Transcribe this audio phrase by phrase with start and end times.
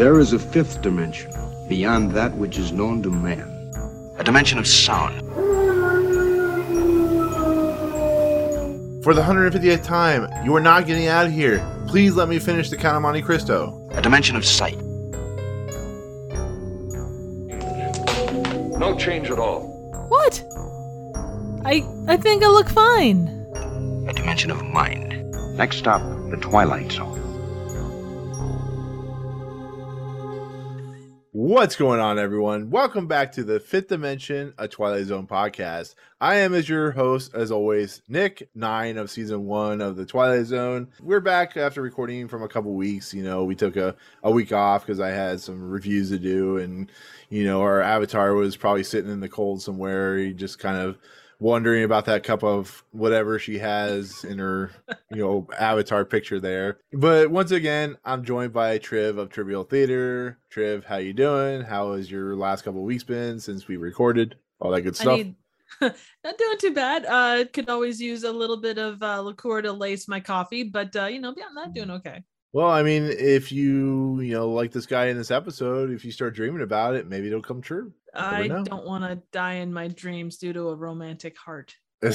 [0.00, 1.30] There is a fifth dimension,
[1.68, 3.70] beyond that which is known to man.
[4.16, 5.20] A dimension of sound.
[9.04, 11.62] For the 150th time, you are not getting out of here.
[11.86, 13.86] Please let me finish the Count of Monte Cristo.
[13.90, 14.78] A dimension of sight.
[18.78, 19.66] No change at all.
[20.08, 20.42] What?
[21.66, 23.28] I I think I look fine.
[24.08, 25.30] A dimension of mind.
[25.58, 27.19] Next stop, the Twilight Zone.
[31.50, 32.70] What's going on, everyone?
[32.70, 35.96] Welcome back to the Fifth Dimension, a Twilight Zone podcast.
[36.20, 40.46] I am as your host, as always, Nick, nine of season one of the Twilight
[40.46, 40.86] Zone.
[41.02, 43.12] We're back after recording from a couple weeks.
[43.12, 46.58] You know, we took a, a week off because I had some reviews to do,
[46.58, 46.88] and
[47.30, 50.18] you know, our avatar was probably sitting in the cold somewhere.
[50.18, 50.98] He just kind of
[51.40, 54.70] wondering about that cup of whatever she has in her,
[55.10, 56.78] you know, avatar picture there.
[56.92, 60.38] But once again, I'm joined by Triv of Trivial Theater.
[60.50, 61.62] Triv, how you doing?
[61.62, 64.36] How has your last couple of weeks been since we recorded?
[64.60, 65.18] All that good stuff.
[65.18, 65.34] I
[66.24, 67.06] not doing too bad.
[67.06, 70.94] Uh could always use a little bit of uh, liqueur to lace my coffee, but
[70.94, 72.22] uh, you know, yeah, I'm not doing okay.
[72.52, 76.10] Well, I mean, if you you know like this guy in this episode, if you
[76.10, 77.92] start dreaming about it, maybe it'll come true.
[78.12, 81.76] I don't want to die in my dreams due to a romantic heart.
[82.02, 82.08] I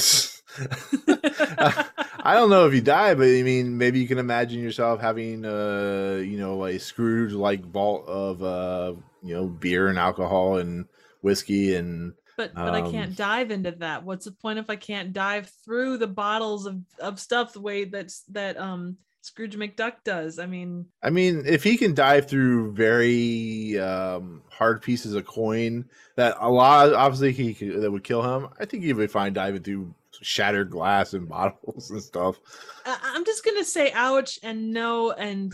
[2.34, 6.22] don't know if you die, but I mean, maybe you can imagine yourself having, a
[6.22, 10.86] you know, a Scrooge like vault of, uh, you know, beer and alcohol and
[11.22, 12.14] whiskey and.
[12.36, 14.04] But but um, I can't dive into that.
[14.04, 17.86] What's the point if I can't dive through the bottles of, of stuff the way
[17.86, 20.38] that's that um Scrooge McDuck does.
[20.38, 25.86] I mean, I mean, if he can dive through very um, hard pieces of coin,
[26.16, 28.50] that a lot obviously he could, that would kill him.
[28.60, 32.40] I think he would be fine diving through shattered glass and bottles and stuff.
[32.86, 35.52] I'm just gonna say ouch and no, and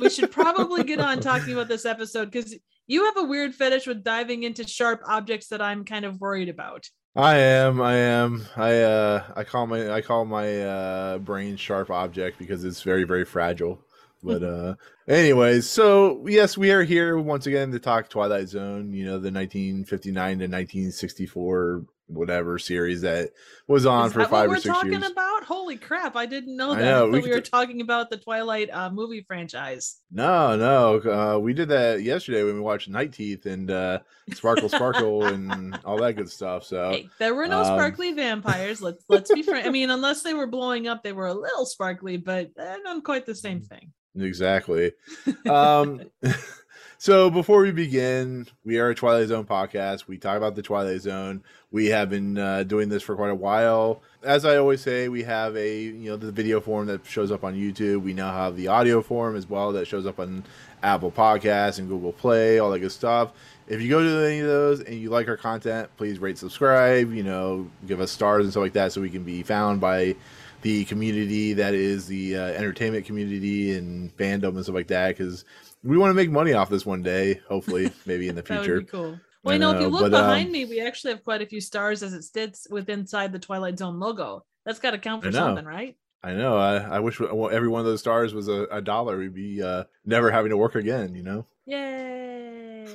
[0.00, 3.86] we should probably get on talking about this episode because you have a weird fetish
[3.86, 6.88] with diving into sharp objects that I'm kind of worried about.
[7.16, 7.80] I am.
[7.80, 8.46] I am.
[8.56, 13.04] I uh I call my I call my uh brain sharp object because it's very
[13.04, 13.80] very fragile.
[14.22, 14.74] But uh
[15.08, 19.32] anyways, so yes, we are here once again to talk Twilight Zone, you know, the
[19.32, 23.30] 1959 to 1964 whatever series that
[23.66, 24.76] was on Is for five or six years.
[24.76, 25.44] talking about?
[25.44, 26.16] Holy crap!
[26.16, 26.82] I didn't know that.
[26.82, 29.98] Know, we, we, were talking about the Twilight uh, movie franchise.
[30.10, 34.00] No, no, uh, we did that yesterday when we watched Night Teeth and uh,
[34.32, 36.64] Sparkle Sparkle and all that good stuff.
[36.64, 38.82] So hey, there were no um, sparkly vampires.
[38.82, 39.66] Let's let's be frank.
[39.66, 43.04] I mean, unless they were blowing up, they were a little sparkly, but uh, not
[43.04, 43.92] quite the same thing.
[44.18, 44.92] Exactly.
[45.48, 46.02] um,
[47.00, 50.06] so before we begin, we are a Twilight Zone podcast.
[50.06, 51.42] We talk about the Twilight Zone.
[51.70, 54.02] We have been uh, doing this for quite a while.
[54.22, 57.42] As I always say, we have a you know the video form that shows up
[57.42, 58.02] on YouTube.
[58.02, 60.44] We now have the audio form as well that shows up on
[60.82, 63.32] Apple Podcasts and Google Play, all that good stuff.
[63.66, 67.14] If you go to any of those and you like our content, please rate, subscribe.
[67.14, 70.16] You know, give us stars and stuff like that, so we can be found by
[70.60, 75.16] the community that is the uh, entertainment community and fandom and stuff like that.
[75.16, 75.46] Because
[75.82, 78.82] we want to make money off this one day, hopefully, maybe in the future.
[78.82, 79.18] cool.
[79.42, 81.46] Well, you know, if you look but, behind um, me, we actually have quite a
[81.46, 84.44] few stars as it sits with inside the Twilight Zone logo.
[84.66, 85.96] That's got to count for something, right?
[86.22, 86.58] I know.
[86.58, 89.16] I, I wish every one of those stars was a, a dollar.
[89.16, 91.14] We'd be uh, never having to work again.
[91.14, 91.46] You know.
[91.64, 92.86] Yay!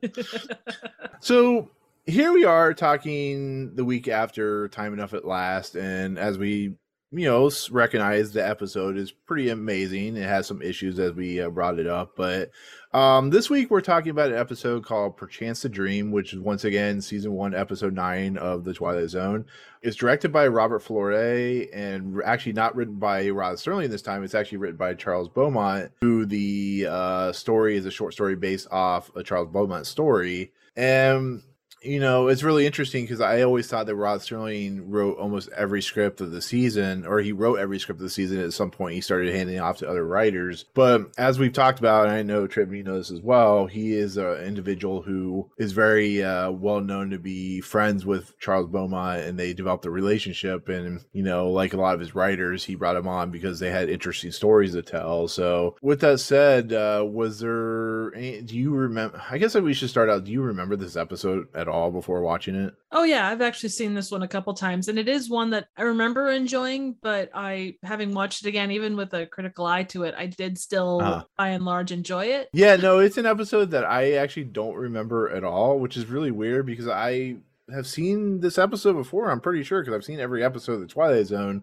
[1.20, 1.70] so
[2.06, 6.74] here we are talking the week after Time Enough at Last, and as we
[7.12, 10.16] you know recognize the episode is pretty amazing.
[10.16, 12.50] It has some issues as we uh, brought it up but
[12.92, 16.64] um this week we're talking about an episode called perchance to dream which is once
[16.64, 19.44] again season one episode nine of the twilight zone.
[19.82, 24.22] It's directed by robert florey and actually not written by rod serling this time.
[24.22, 28.68] It's actually written by charles beaumont who the uh story is a short story based
[28.70, 30.52] off a charles beaumont story.
[30.76, 31.42] And
[31.82, 35.80] you know, it's really interesting because I always thought that Rod Serling wrote almost every
[35.80, 38.40] script of the season, or he wrote every script of the season.
[38.40, 40.66] At some point, he started handing off to other writers.
[40.74, 43.94] But as we've talked about, and I know Triv, you know this as well, he
[43.94, 49.22] is an individual who is very uh, well known to be friends with Charles Beaumont,
[49.22, 50.68] and they developed a relationship.
[50.68, 53.70] And, you know, like a lot of his writers, he brought him on because they
[53.70, 55.28] had interesting stories to tell.
[55.28, 59.22] So, with that said, uh, was there any, do you remember?
[59.30, 60.24] I guess we should start out.
[60.24, 62.74] Do you remember this episode at all before watching it?
[62.92, 65.68] Oh yeah, I've actually seen this one a couple times, and it is one that
[65.76, 66.96] I remember enjoying.
[67.00, 70.58] But I, having watched it again, even with a critical eye to it, I did
[70.58, 72.48] still, uh, by and large, enjoy it.
[72.52, 76.30] Yeah, no, it's an episode that I actually don't remember at all, which is really
[76.30, 77.36] weird because I
[77.72, 79.30] have seen this episode before.
[79.30, 81.62] I'm pretty sure because I've seen every episode of the Twilight Zone,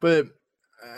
[0.00, 0.26] but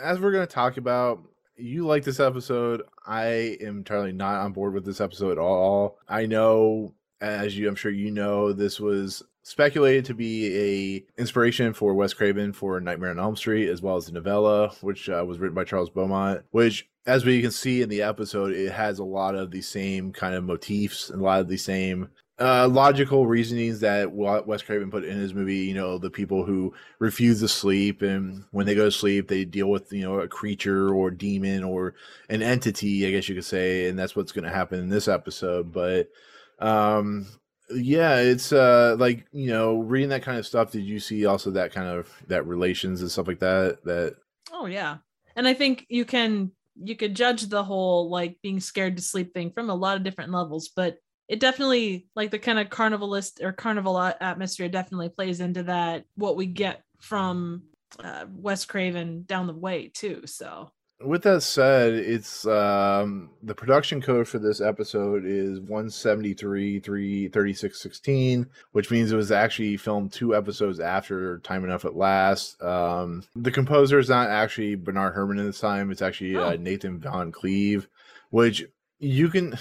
[0.03, 1.23] as we're going to talk about,
[1.57, 2.83] you like this episode.
[3.05, 5.97] I am entirely not on board with this episode at all.
[6.07, 11.73] I know, as you, I'm sure you know, this was speculated to be a inspiration
[11.73, 15.23] for Wes Craven for Nightmare on Elm Street, as well as the novella, which uh,
[15.25, 16.43] was written by Charles Beaumont.
[16.51, 20.11] Which, as we can see in the episode, it has a lot of the same
[20.11, 22.09] kind of motifs and a lot of the same
[22.39, 25.55] uh, logical reasonings that Wes Craven put in his movie.
[25.55, 29.45] You know, the people who refuse to sleep, and when they go to sleep, they
[29.45, 31.95] deal with you know a creature or demon or
[32.29, 35.07] an entity, I guess you could say, and that's what's going to happen in this
[35.07, 35.71] episode.
[35.71, 36.09] But
[36.59, 37.27] um,
[37.69, 40.71] yeah, it's uh like you know reading that kind of stuff.
[40.71, 43.83] Did you see also that kind of that relations and stuff like that?
[43.83, 44.15] That
[44.51, 44.97] oh yeah,
[45.35, 46.51] and I think you can
[46.81, 50.03] you could judge the whole like being scared to sleep thing from a lot of
[50.03, 55.41] different levels, but it definitely like the kind of carnivalist or carnival atmosphere definitely plays
[55.41, 57.63] into that what we get from
[57.99, 60.21] uh, Wes Craven down the way too.
[60.25, 60.71] So
[61.03, 67.81] with that said, it's um the production code for this episode is 173 3 36
[67.81, 72.61] 16, which means it was actually filmed two episodes after Time Enough at Last.
[72.61, 76.49] Um the composer is not actually Bernard Herrmann in this time, it's actually uh, oh.
[76.49, 77.87] uh, Nathan Van Cleave,
[78.31, 78.65] which
[78.99, 79.57] you can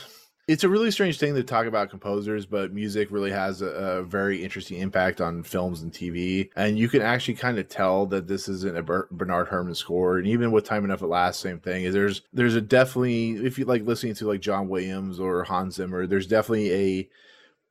[0.49, 4.03] it's a really strange thing to talk about composers, but music really has a, a,
[4.05, 6.51] very interesting impact on films and TV.
[6.55, 10.19] And you can actually kind of tell that this isn't a Bernard Herrmann score.
[10.19, 11.85] And even with Time Enough at Last, same thing.
[11.85, 15.75] Is there's there's a definitely if you like listening to like John Williams or Hans
[15.75, 17.09] Zimmer, there's definitely a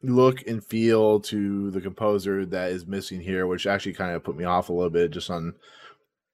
[0.03, 4.35] look and feel to the composer that is missing here, which actually kind of put
[4.35, 5.55] me off a little bit just on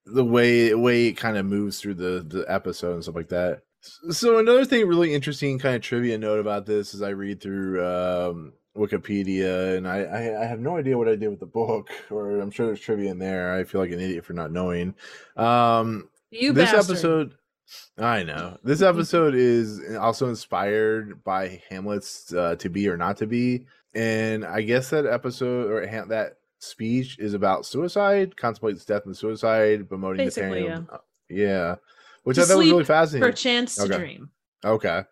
[0.07, 3.61] the way way it kind of moves through the the episode and stuff like that.
[3.81, 7.83] So another thing, really interesting kind of trivia note about this is I read through
[7.83, 11.89] um, Wikipedia, and I, I, I have no idea what I did with the book,
[12.11, 13.53] or I'm sure there's trivia in there.
[13.53, 14.93] I feel like an idiot for not knowing.
[15.35, 16.95] Um, you this bastard.
[16.95, 17.35] episode,
[17.97, 23.27] I know this episode is also inspired by Hamlet's uh, "To Be or Not to
[23.27, 29.17] Be," and I guess that episode or that speech is about suicide, contemplates death and
[29.17, 30.87] suicide, bemoaning Basically, the pain.
[30.87, 30.95] Yeah.
[30.95, 31.75] Of, yeah
[32.23, 33.31] which I thought was really fascinating.
[33.31, 33.97] For chance to okay.
[33.97, 34.29] dream.
[34.63, 35.03] Okay.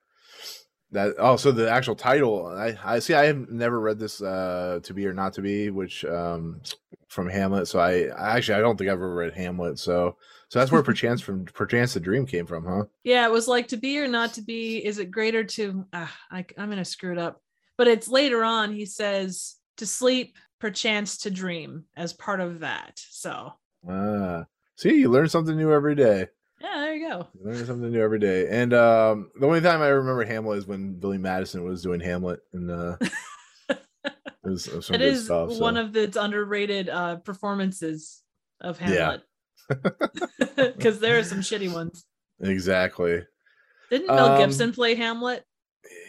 [0.91, 2.47] That oh, so the actual title.
[2.47, 3.13] I I see.
[3.13, 6.61] I have never read this uh to be or not to be, which um
[7.09, 7.67] from Hamlet.
[7.67, 9.77] So I, I actually I don't think I've ever read Hamlet.
[9.77, 10.15] So
[10.49, 12.85] so that's where perchance from perchance the dream came from, huh?
[13.03, 14.83] Yeah, it was like to be or not to be.
[14.83, 15.85] Is it greater to?
[15.93, 17.41] Ah, I, I'm gonna screw it up.
[17.77, 18.73] But it's later on.
[18.73, 22.99] He says to sleep, perchance to dream, as part of that.
[23.09, 23.53] So
[23.87, 24.45] ah,
[24.75, 26.27] see, you learn something new every day.
[26.61, 27.27] Yeah, there you go.
[27.41, 28.47] Learn something new every day.
[28.49, 32.41] And um, the only time I remember Hamlet is when Billy Madison was doing Hamlet,
[32.53, 32.97] and uh,
[33.69, 33.77] it
[34.43, 35.59] was, it was it is stuff, so.
[35.59, 38.23] one of the underrated uh, performances
[38.61, 39.23] of Hamlet.
[40.55, 41.01] Because yeah.
[41.01, 42.05] there are some shitty ones.
[42.41, 43.21] Exactly.
[43.89, 45.45] Didn't Mel um, Gibson play Hamlet?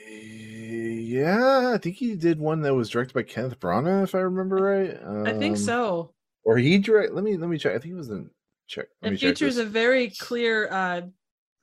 [0.09, 4.57] Yeah, I think he did one that was directed by Kenneth Branagh, if I remember
[4.57, 4.99] right.
[5.05, 6.15] Um, I think so.
[6.45, 7.13] Or he direct.
[7.15, 7.75] Let me let me check.
[7.75, 8.31] I think it was in
[8.71, 8.87] check.
[9.03, 11.03] It features a very clear, uh,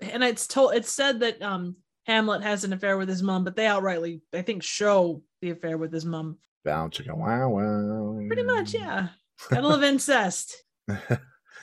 [0.01, 0.75] and it's told.
[0.75, 4.41] It's said that um, Hamlet has an affair with his mom, but they outrightly, I
[4.41, 6.37] think, show the affair with his mom.
[6.63, 8.19] Bound chicken, wow, wow.
[8.27, 9.07] Pretty much, yeah.
[9.51, 10.63] A little incest.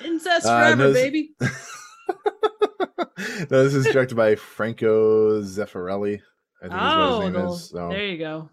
[0.04, 1.34] Incest uh, forever, uh, baby.
[1.40, 1.46] no,
[3.48, 6.20] this is directed by Franco Zeffirelli.
[6.60, 7.70] I think oh, is what his name is.
[7.70, 7.88] So.
[7.90, 8.50] there you go.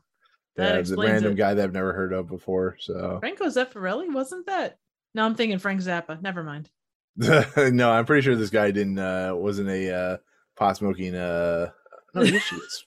[0.57, 1.35] That yeah, the random it.
[1.35, 2.77] guy that I've never heard of before.
[2.79, 4.77] So Franco Zeffirelli wasn't that?
[5.15, 6.21] No, I'm thinking Frank Zappa.
[6.21, 6.69] Never mind.
[7.17, 10.17] no, I'm pretty sure this guy didn't uh wasn't a uh
[10.55, 11.71] pot smoking uh
[12.13, 12.85] no, yes she is.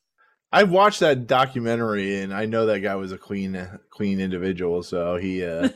[0.53, 5.17] I watched that documentary and I know that guy was a clean clean individual, so
[5.17, 5.69] he uh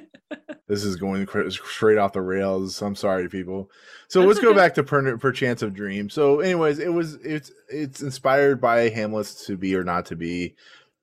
[0.68, 2.80] this is going straight off the rails.
[2.80, 3.70] I'm sorry, people.
[4.08, 6.10] So let's go back to per, chance of dream.
[6.10, 10.54] So, anyways, it was it's it's inspired by Hamlet's to be or not to be.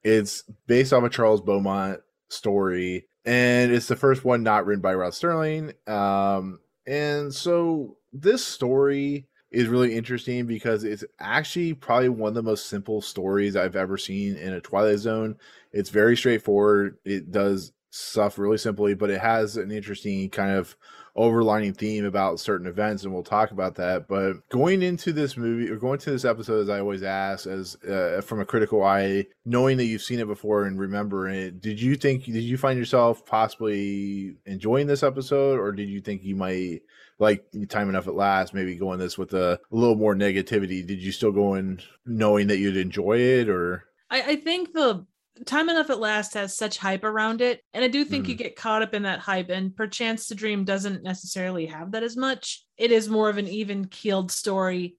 [0.04, 4.96] It's based off a Charles Beaumont story and it's the first one not written by
[4.96, 5.74] Rod Serling.
[5.88, 12.44] Um, and so this story is really interesting because it's actually probably one of the
[12.44, 15.38] most simple stories I've ever seen in a Twilight Zone.
[15.72, 16.98] It's very straightforward.
[17.06, 20.76] It does stuff really simply, but it has an interesting kind of
[21.18, 24.08] overlining theme about certain events, and we'll talk about that.
[24.08, 27.76] But going into this movie or going to this episode, as I always ask, as
[27.84, 31.82] uh, from a critical eye, knowing that you've seen it before and remembering it, did
[31.82, 36.36] you think did you find yourself possibly enjoying this episode, or did you think you
[36.36, 36.82] might?
[37.20, 41.02] like time enough at last maybe going this with a, a little more negativity did
[41.02, 45.06] you still go in knowing that you'd enjoy it or I, I, think the
[45.46, 47.62] Time Enough at Last has such hype around it.
[47.74, 48.30] And I do think mm.
[48.30, 52.04] you get caught up in that hype, and Perchance to Dream doesn't necessarily have that
[52.04, 52.64] as much.
[52.78, 54.98] it is more of an even keeled story.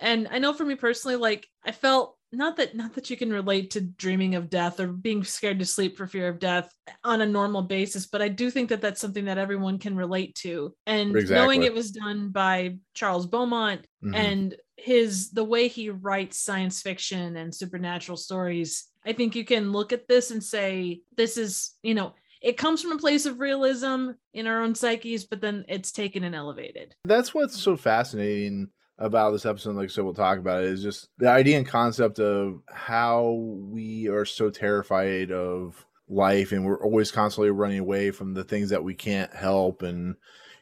[0.00, 3.32] And I know for me personally, like I felt not that not that you can
[3.32, 6.68] relate to dreaming of death or being scared to sleep for fear of death
[7.04, 10.34] on a normal basis but i do think that that's something that everyone can relate
[10.34, 11.36] to and Exactly.
[11.36, 14.16] knowing it was done by charles beaumont Mhm.
[14.16, 19.72] and his the way he writes science fiction and supernatural stories i think you can
[19.72, 23.40] look at this and say this is you know it comes from a place of
[23.40, 28.70] realism in our own psyches but then it's taken and elevated That's what's so fascinating
[28.98, 29.76] about this episode.
[29.76, 30.70] Like said, we'll talk about it.
[30.70, 36.64] Is just the idea and concept of how we are so terrified of life, and
[36.64, 39.82] we're always constantly running away from the things that we can't help.
[39.82, 40.16] And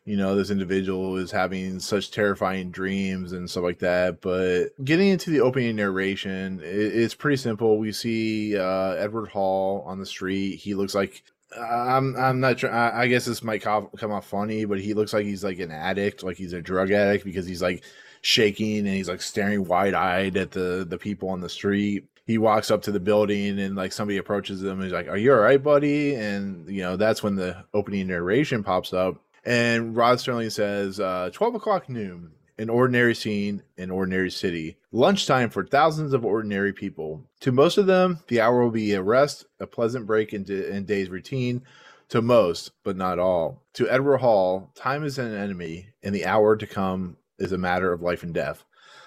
[0.05, 4.21] you know, this individual is having such terrifying dreams and stuff like that.
[4.21, 7.79] But getting into the opening narration, it, it's pretty simple.
[7.79, 10.57] We see uh, Edward Hall on the street.
[10.57, 11.23] He looks like
[11.59, 12.73] I'm I'm not sure.
[12.73, 15.71] I, I guess this might come off funny, but he looks like he's like an
[15.71, 17.85] addict, like he's a drug addict because he's like
[18.23, 22.07] shaking and he's like staring wide eyed at the the people on the street.
[22.25, 24.73] He walks up to the building and like somebody approaches him.
[24.73, 28.07] And he's like, "Are you all right, buddy?" And you know that's when the opening
[28.07, 33.91] narration pops up, and Rod Serling says, uh, "12 o'clock noon." An ordinary scene, an
[33.91, 34.77] ordinary city.
[34.93, 37.25] Lunchtime for thousands of ordinary people.
[37.41, 40.85] To most of them, the hour will be a rest, a pleasant break in, in
[40.85, 41.63] day's routine.
[42.11, 43.63] To most, but not all.
[43.75, 47.91] To Edward Hall, time is an enemy, and the hour to come is a matter
[47.91, 48.65] of life and death.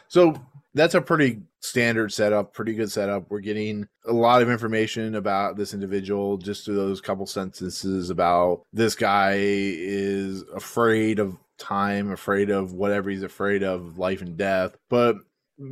[0.08, 0.36] So
[0.76, 3.32] that's a pretty standard setup, pretty good setup.
[3.32, 8.64] We're getting a lot of information about this individual just through those couple sentences about
[8.74, 14.76] this guy is afraid of time, afraid of whatever he's afraid of, life and death.
[14.90, 15.16] But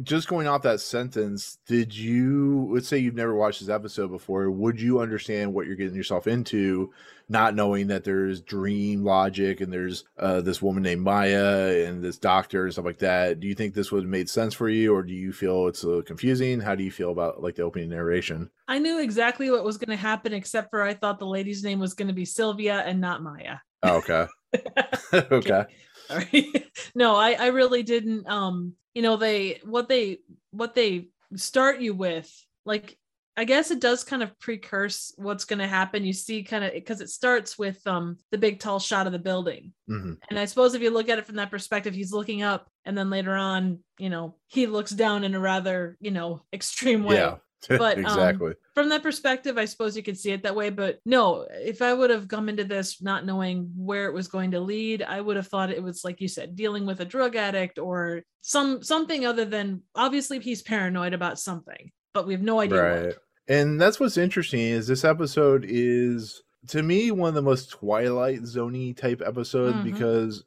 [0.04, 4.50] just going off that sentence, did you let's say you've never watched this episode before,
[4.50, 6.92] would you understand what you're getting yourself into,
[7.28, 12.18] not knowing that there's dream logic and there's uh, this woman named Maya and this
[12.18, 13.40] doctor and stuff like that?
[13.40, 15.84] Do you think this would have made sense for you, or do you feel it's
[15.84, 16.60] a little confusing?
[16.62, 18.50] How do you feel about like the opening narration?
[18.70, 21.80] i knew exactly what was going to happen except for i thought the lady's name
[21.80, 24.28] was going to be sylvia and not maya Oh, okay,
[25.14, 25.66] okay.
[26.96, 30.20] no, I I really didn't um you know they what they
[30.52, 32.32] what they start you with
[32.66, 32.98] like
[33.36, 36.06] I guess it does kind of precurse what's going to happen.
[36.06, 39.20] You see kind of because it starts with um the big tall shot of the
[39.20, 39.74] building.
[39.88, 42.70] hmm And I suppose if you look at it from that perspective, he's looking up
[42.86, 47.04] and then later on, you know, he looks down in a rather, you know, extreme
[47.04, 47.16] way.
[47.16, 47.36] yeah,
[47.84, 48.54] But, um, exactly.
[48.76, 50.70] From that perspective, I suppose you could see it that way.
[50.70, 54.52] But no, if I would have come into this not knowing where it was going
[54.52, 57.36] to lead, I would have thought it was like you said, dealing with a drug
[57.36, 62.60] addict or some something other than obviously he's paranoid about something, but we have no
[62.60, 63.18] idea right what.
[63.48, 68.42] and that's what's interesting is this episode is to me one of the most twilight
[68.44, 69.84] zony type episodes Mhm.
[69.84, 70.44] because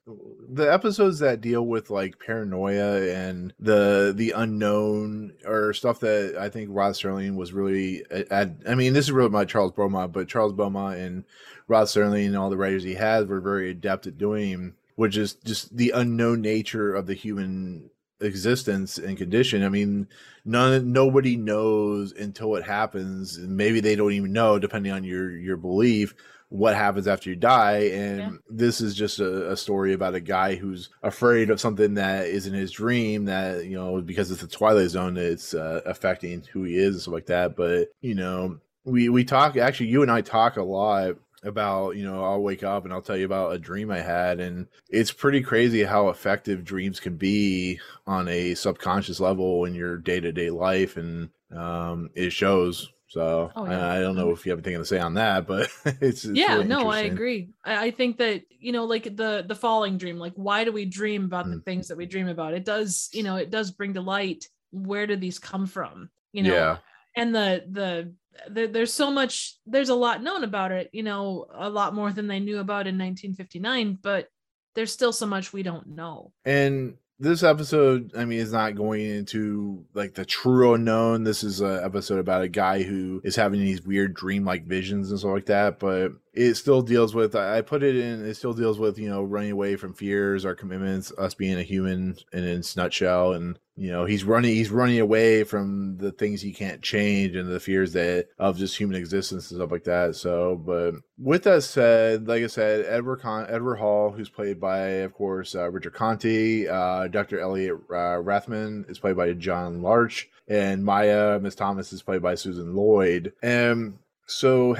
[0.48, 6.48] the episodes that deal with like paranoia and the the unknown or stuff that i
[6.48, 10.28] think rod serling was really at i mean this is really by charles beaumont but
[10.28, 11.24] charles beaumont and
[11.68, 15.34] rod serling and all the writers he had were very adept at doing which is
[15.34, 19.62] just the unknown nature of the human existence and condition.
[19.64, 20.08] I mean
[20.44, 25.30] none nobody knows until it happens and maybe they don't even know depending on your
[25.30, 26.14] your belief
[26.48, 27.88] what happens after you die.
[27.92, 28.30] And Yeah.
[28.48, 32.46] this is just a, a story about a guy who's afraid of something that is
[32.46, 36.62] in his dream that you know because it's the twilight zone it's uh, affecting who
[36.62, 37.56] he is and stuff like that.
[37.56, 42.04] But you know we we talk actually you and i talk a lot about you
[42.04, 45.12] know i'll wake up and i'll tell you about a dream i had and it's
[45.12, 50.96] pretty crazy how effective dreams can be on a subconscious level in your day-to-day life
[50.96, 53.88] and um it shows so Oh, I- yeah.
[53.92, 56.54] I, don't know if you have anything to say on that but it's, it's yeah,
[56.56, 57.50] really no, I agree.
[57.64, 60.84] I, I think that you know, like the the falling dream, like why do we
[60.84, 61.64] dream about the Mm.
[61.64, 62.52] things that we dream about?
[62.54, 66.10] It does, you know, it does bring to light where do these come from?
[66.32, 66.78] You know, yeah
[67.14, 68.12] and the the
[68.48, 72.12] there, there's so much there's a lot known about it you know a lot more
[72.12, 74.28] than they knew about in 1959 but
[74.74, 79.00] there's still so much we don't know And this episode, I mean, is not going
[79.00, 81.24] into like the true unknown.
[81.24, 85.18] This is an episode about a guy who is having these weird dream-like visions and
[85.18, 85.78] stuff like that.
[85.78, 87.34] But it still deals with.
[87.34, 88.24] I put it in.
[88.24, 91.62] It still deals with you know running away from fears, our commitments, us being a
[91.62, 94.54] human and in its nutshell, and you know he's running.
[94.54, 98.76] He's running away from the things he can't change and the fears that of just
[98.76, 100.14] human existence and stuff like that.
[100.14, 104.78] So, but with that said, like I said, Edward Con- Edward Hall, who's played by,
[104.78, 107.40] of course, uh, Richard Conte, uh, Dr.
[107.40, 112.34] Elliot uh, Rathman is played by John Larch, and Maya Miss Thomas is played by
[112.34, 113.32] Susan Lloyd.
[113.42, 114.76] And So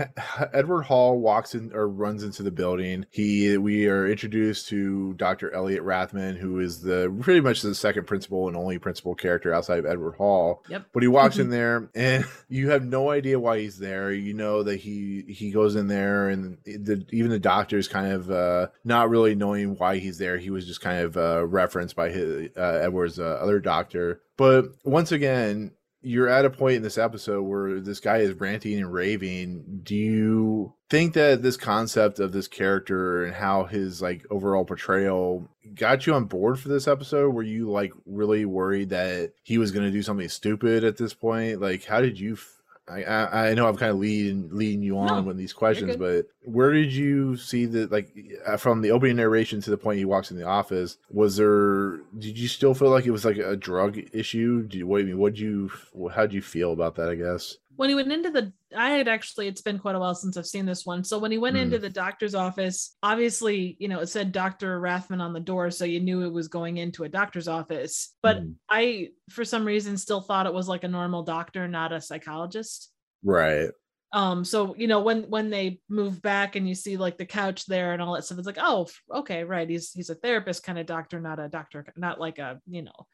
[0.53, 3.07] Edward Hall walks in or runs into the building.
[3.11, 5.53] He we are introduced to Dr.
[5.55, 9.79] Elliot Rathman, who is the pretty much the second principal and only principal character outside
[9.79, 10.65] of Edward Hall.
[10.69, 10.87] Yep.
[10.93, 14.13] But he walks in there and you have no idea why he's there.
[14.13, 18.31] You know that he he goes in there and the, even the doctor's kind of
[18.31, 20.39] uh, not really knowing why he's there.
[20.39, 24.23] He was just kind of uh, referenced by his uh, Edward's uh, other doctor.
[24.37, 25.73] But once again,
[26.07, 29.81] you're at a point in this episode where this guy is ranting and raving.
[29.83, 35.49] Do you think that this concept of this character and how his like overall portrayal
[35.75, 37.31] got you on board for this episode?
[37.31, 41.13] Were you like really worried that he was going to do something stupid at this
[41.13, 41.61] point?
[41.61, 42.39] Like, how did you?
[42.89, 45.97] I, I I know I'm kind of leading leading you on No, with these questions,
[45.97, 48.15] but where did you see the Like
[48.47, 51.99] uh, from the opening narration to the point he walks in the office, was there?
[52.19, 54.63] Did you still feel like it was like a drug issue?
[54.63, 55.19] Do you, what do you mean?
[55.19, 55.71] What you?
[56.15, 57.09] How would you feel about that?
[57.09, 57.57] I guess.
[57.77, 60.47] When he went into the i had actually it's been quite a while since i've
[60.47, 61.63] seen this one so when he went Hmm.
[61.63, 65.85] into the doctor's office obviously you know it said dr rathman on the door so
[65.85, 68.51] you knew it was going into a doctor's office but Hmm.
[68.69, 72.91] i for some reason still thought it was like a normal doctor not a psychologist
[73.25, 73.71] Right.
[74.13, 77.67] um so you know when when they move back and you see like the couch
[77.67, 80.79] there and all that stuff it's like oh okay right he's he's a therapist kind
[80.79, 83.07] of doctor not a doctor not like a you know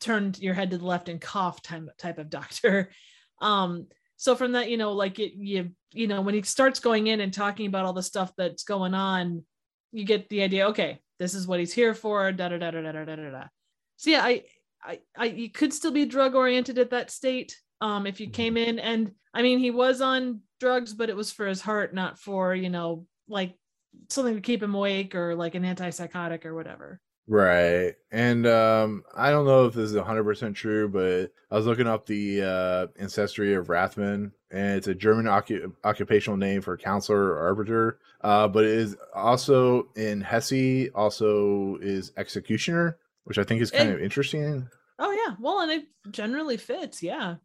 [0.00, 2.90] turned your head to the left and cough type type of doctor
[3.40, 3.86] um
[4.22, 7.20] so from that you know like it you you know when he starts going in
[7.20, 9.44] and talking about all the stuff that's going on
[9.90, 12.80] you get the idea okay this is what he's here for da da da da
[12.80, 13.44] da da da da
[13.96, 14.44] so yeah i
[14.84, 18.56] i, I you could still be drug oriented at that state um if you came
[18.56, 18.78] in.
[18.78, 22.54] And i mean he was on drugs but it was for his heart not for
[22.54, 23.58] you know like
[24.08, 27.94] something to keep him awake or like an antipsychotic or whatever Right.
[28.10, 32.06] And um I don't know if this is 100% true, but I was looking up
[32.06, 37.38] the uh ancestry of Rathman and it's a German occu- occupational name for counselor or
[37.46, 37.98] arbiter.
[38.22, 43.90] Uh but it is also in Hesse also is executioner, which I think is kind
[43.90, 43.92] Eh.
[43.94, 44.68] of interesting.
[44.98, 47.36] oh yeah well and it generally fits yeah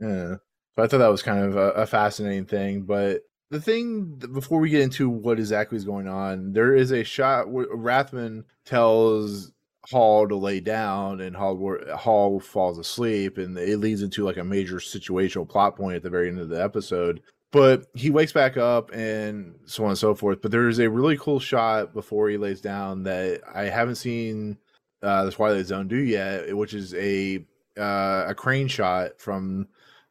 [0.00, 0.36] Yeah.
[0.76, 2.82] So I thought that was kind of a, a fascinating thing.
[2.82, 7.04] But the thing before we get into what exactly is going on, there is a
[7.04, 9.52] shot where Rathman tells
[9.90, 14.44] Hall to lay down, and Hall Hall falls asleep, and it leads into like a
[14.44, 17.22] major situational plot point at the very end of the episode.
[17.50, 20.42] But he wakes back up and so on and so forth.
[20.42, 24.58] But there is a really cool shot before he lays down that I haven't seen
[25.02, 27.46] uh, the Twilight Zone do yet, which is a
[27.78, 29.68] uh, a crane shot from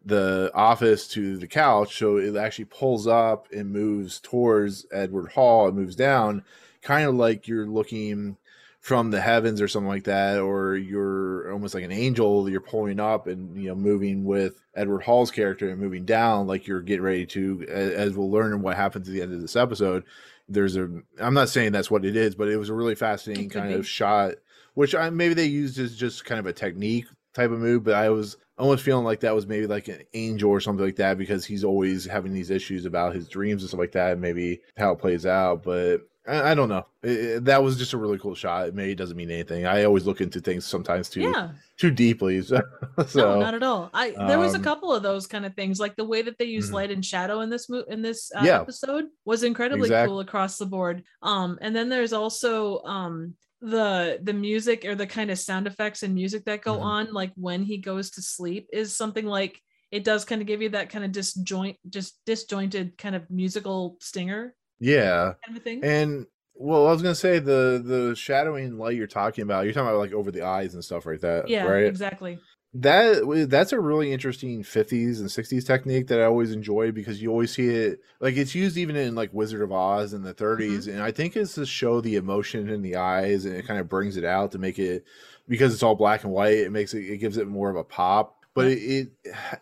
[0.08, 1.98] the office to the couch.
[1.98, 5.68] So it actually pulls up and moves towards Edward Hall.
[5.68, 6.44] It moves down,
[6.82, 8.38] kind of like you're looking
[8.80, 12.50] from the heavens or something like that, or you're almost like an angel.
[12.50, 16.68] You're pulling up and you know moving with Edward Hall's character and moving down, like
[16.68, 17.66] you're getting ready to.
[17.68, 20.06] As we'll learn what happens at the end of this episode,
[20.48, 20.90] there's a.
[21.20, 23.76] I'm not saying that's what it is, but it was a really fascinating kind be.
[23.76, 24.36] of shot,
[24.74, 27.94] which I maybe they used as just kind of a technique type of move, but
[27.94, 31.18] I was almost feeling like that was maybe like an angel or something like that
[31.18, 34.60] because he's always having these issues about his dreams and stuff like that, and maybe
[34.78, 35.64] how it plays out.
[35.64, 36.86] But I, I don't know.
[37.04, 38.68] It- it- that was just a really cool shot.
[38.68, 39.66] It maybe doesn't mean anything.
[39.66, 42.42] I always look into things sometimes too yeah too deeply.
[43.08, 43.92] So, no, not at all.
[43.94, 46.38] I there was a um, couple of those kind of things, like the way that
[46.40, 46.74] they use Mhm.
[46.74, 48.60] light and shadow in this mo- in this uh, Yeah.
[48.62, 51.04] episode was incredibly Exact- cool across the board.
[51.22, 56.04] Um, and then there's also um the the music or the kind of sound effects
[56.04, 56.82] and music that go Mhm.
[56.82, 60.62] on, like when he goes to sleep, is something like it does kind of give
[60.62, 65.34] you that kind of disjoint, just disjointed kind of musical stinger yeah.
[65.46, 65.84] kind of thing.
[65.84, 69.66] And well, I was gonna say the the shadowing light you're talking about.
[69.66, 71.86] You're talking about like over the eyes and stuff like that, yeah, right?
[71.86, 72.40] exactly.
[72.74, 77.32] That that's a really interesting 50s and 60s technique that I always enjoy because you
[77.32, 80.60] always see it like it's used even in like Wizard of Oz in the 30s
[80.60, 80.92] mm-hmm.
[80.92, 83.88] and I think it's to show the emotion in the eyes and it kind of
[83.88, 85.06] brings it out to make it
[85.48, 87.84] because it's all black and white it makes it it gives it more of a
[87.86, 89.12] pop but it, it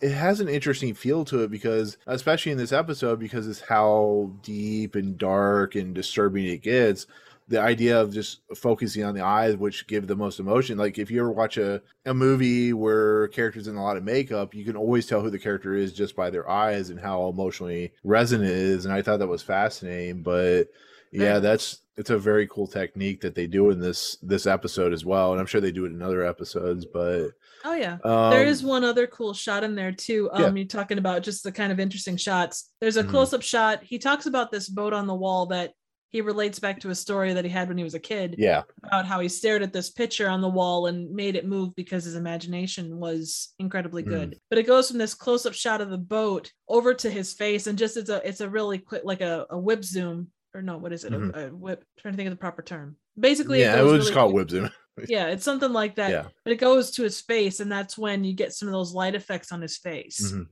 [0.01, 4.31] it has an interesting feel to it because especially in this episode because it's how
[4.41, 7.05] deep and dark and disturbing it gets
[7.47, 11.11] the idea of just focusing on the eyes which give the most emotion like if
[11.11, 14.75] you ever watch a, a movie where characters in a lot of makeup you can
[14.75, 18.55] always tell who the character is just by their eyes and how emotionally resonant it
[18.57, 20.63] is and i thought that was fascinating but
[21.11, 25.05] yeah that's it's a very cool technique that they do in this this episode as
[25.05, 27.29] well and i'm sure they do it in other episodes but
[27.67, 27.97] Oh yeah.
[28.03, 30.29] um, there is one other cool shot in there too.
[30.31, 30.53] Um, Yeah.
[30.53, 32.69] you're talking about just the kind of interesting shots.
[32.79, 33.09] There's a Mhm.
[33.09, 33.81] close-up shot.
[33.83, 35.73] He talks about this boat on the wall that
[36.11, 38.63] he relates back to a story that he had when he was a kid Yeah.
[38.83, 42.05] about how he stared at this picture on the wall and made it move because
[42.05, 44.07] his imagination was incredibly Mm.
[44.07, 44.39] good.
[44.49, 47.77] But it goes from this close-up shot of the boat over to his face, and
[47.77, 50.93] just it's a it's a really quick like a, a whip zoom or no, what
[50.93, 51.11] is it?
[51.11, 51.35] Mhm.
[51.35, 51.83] A, a whip.
[51.99, 52.95] trying to think of the proper term.
[53.19, 54.69] Basically, yeah, it goes was just really called whip zoom.
[55.09, 56.09] Yeah, it's something like that.
[56.11, 56.27] Yeah.
[56.45, 59.13] But it goes to his face, and that's when you get some of those light
[59.13, 60.47] effects on his face, Mhm.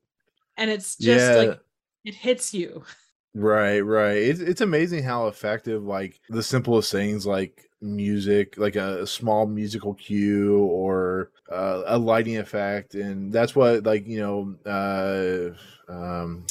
[0.57, 1.35] and it's just Yeah.
[1.37, 1.59] like
[2.03, 2.83] it hits you.
[3.35, 4.17] Right, right.
[4.17, 9.47] It's it's amazing how effective like the simplest things like music, like a, a small
[9.47, 16.45] musical cue or uh, a lighting effect, and that's what like you know, uh, um,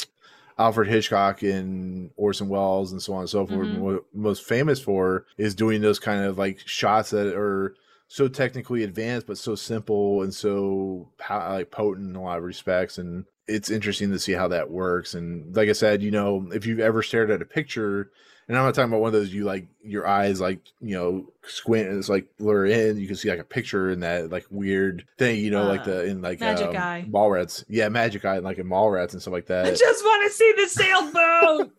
[0.59, 3.69] Alfred Hitchcock and Orson Welles and so on and so forth.
[3.69, 4.05] Mhm.
[4.13, 7.77] Most famous for is doing those kind of like shots that are
[8.09, 12.99] so technically advanced but so simple and so like potent in a lot of respects
[12.99, 16.65] and it's interesting to see how that works and like i said you know if
[16.67, 18.11] you've ever stared at a picture
[18.49, 21.27] and i'm not talking about one of those you like your eyes like you know
[21.45, 24.47] squint and it's like blur in you can see like a picture in that like
[24.51, 27.05] weird thing you know like Uh, the in like magic um, eye.
[27.11, 30.31] Mallrats yeah magic eye and like in Mallrats and stuff like that I just want
[30.31, 31.73] to see the sailboat.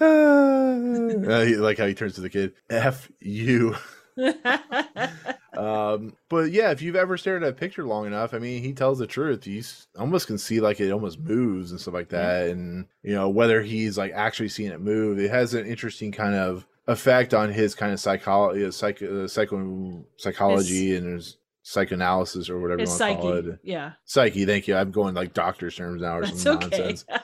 [1.56, 3.74] uh, like how he turns to the kid f you
[5.56, 8.72] um but yeah if you've ever stared at a picture long enough i mean he
[8.72, 9.46] tells the truth.
[9.46, 9.62] You
[9.98, 12.48] almost can see like it almost moves and stuff like that.
[12.48, 16.34] And you know whether he's like actually seeing it move it has an interesting kind
[16.34, 22.48] of effect on his kind of psychology uh, psych, uh, psycho psychology and his psychoanalysis
[22.48, 23.58] or whatever you want to call it.
[23.64, 23.92] Yeah.
[24.04, 24.76] psyche thank you.
[24.76, 26.68] I'm going like doctor's terms now or That's some okay.
[26.68, 27.04] nonsense.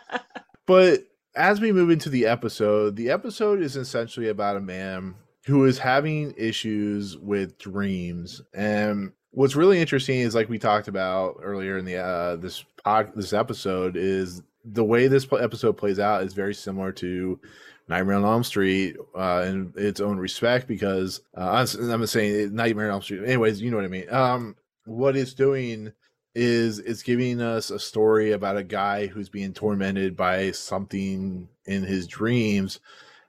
[0.65, 5.65] But as we move into the episode, the episode is essentially about a man who
[5.65, 8.43] is having issues with dreams.
[8.55, 13.13] And what's really interesting is like we talked about earlier in the uh this pod,
[13.15, 17.41] this episode is the way this episode plays out is very similar to
[17.89, 22.93] Nightmare on Elm Street uh, in its own respect because uh, I'm, saying Nightmare on
[22.93, 23.25] Elm Street.
[23.25, 24.13] Anyways, you know what I mean.
[24.13, 25.93] Um, what it's doing
[26.35, 31.83] is it's giving us a story about a guy who's being tormented by something in
[31.83, 32.81] his dreams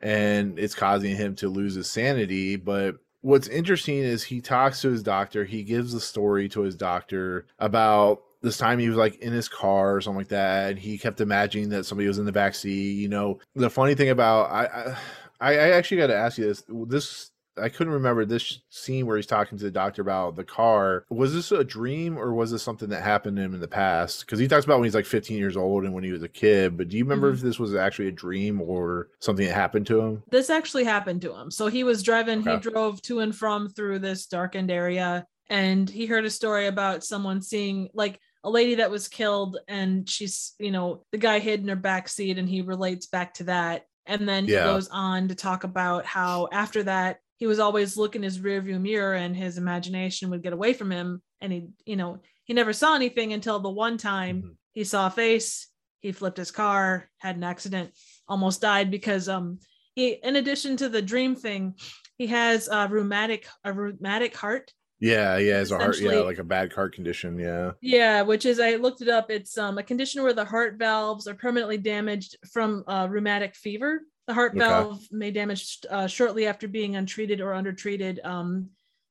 [0.03, 4.89] and it's causing him to lose his sanity but what's interesting is he talks to
[4.89, 9.15] his doctor he gives the story to his doctor about this time he was like
[9.15, 12.25] in his car or something like that and he kept imagining that somebody was in
[12.25, 13.39] the back seat you know?
[13.55, 14.95] The funny thing about i
[15.39, 19.15] i, I actually got to ask you this this I couldn't remember this scene where
[19.17, 21.05] he's talking to the doctor about the car.
[21.09, 24.21] Was this a dream or was this something that happened to him in the past?
[24.21, 26.27] Because he talks about when he's like 15 years old and when he was a
[26.27, 26.77] kid.
[26.77, 27.35] But do you remember Mhm.
[27.35, 30.23] if this was actually a dream or something that happened to him?
[30.31, 31.51] this actually happened to him.
[31.51, 36.05] So he was driving, he drove to and from through this darkened area, and he
[36.07, 40.71] heard a story about someone seeing like a lady that was killed, and she's, you
[40.71, 43.85] know, the guy hid in her back seat, and he relates back to that.
[44.05, 44.63] And then he Yeah.
[44.65, 49.15] goes on to talk about how after that, he was always looking his rearview mirror
[49.15, 51.21] and his imagination would get away from him.
[51.41, 54.55] And he, you know, he never saw anything until the one time Mhm.
[54.71, 55.67] he saw a face,
[55.99, 57.91] he flipped his car, had an accident,
[58.29, 59.59] almost died because um
[59.93, 61.75] he in addition to the dream thing
[62.17, 66.45] he has a rheumatic a rheumatic heart Yeah, yeah, it's a heart, yeah, like a
[66.45, 67.37] bad heart condition.
[67.37, 67.71] Yeah.
[67.81, 71.27] yeah which is i looked it up it's um a condition where the heart valves
[71.27, 73.91] are permanently damaged from uh, rheumatic fever
[74.27, 74.59] the heart Okay.
[74.59, 78.69] valve may damage uh, shortly after being untreated or undertreated um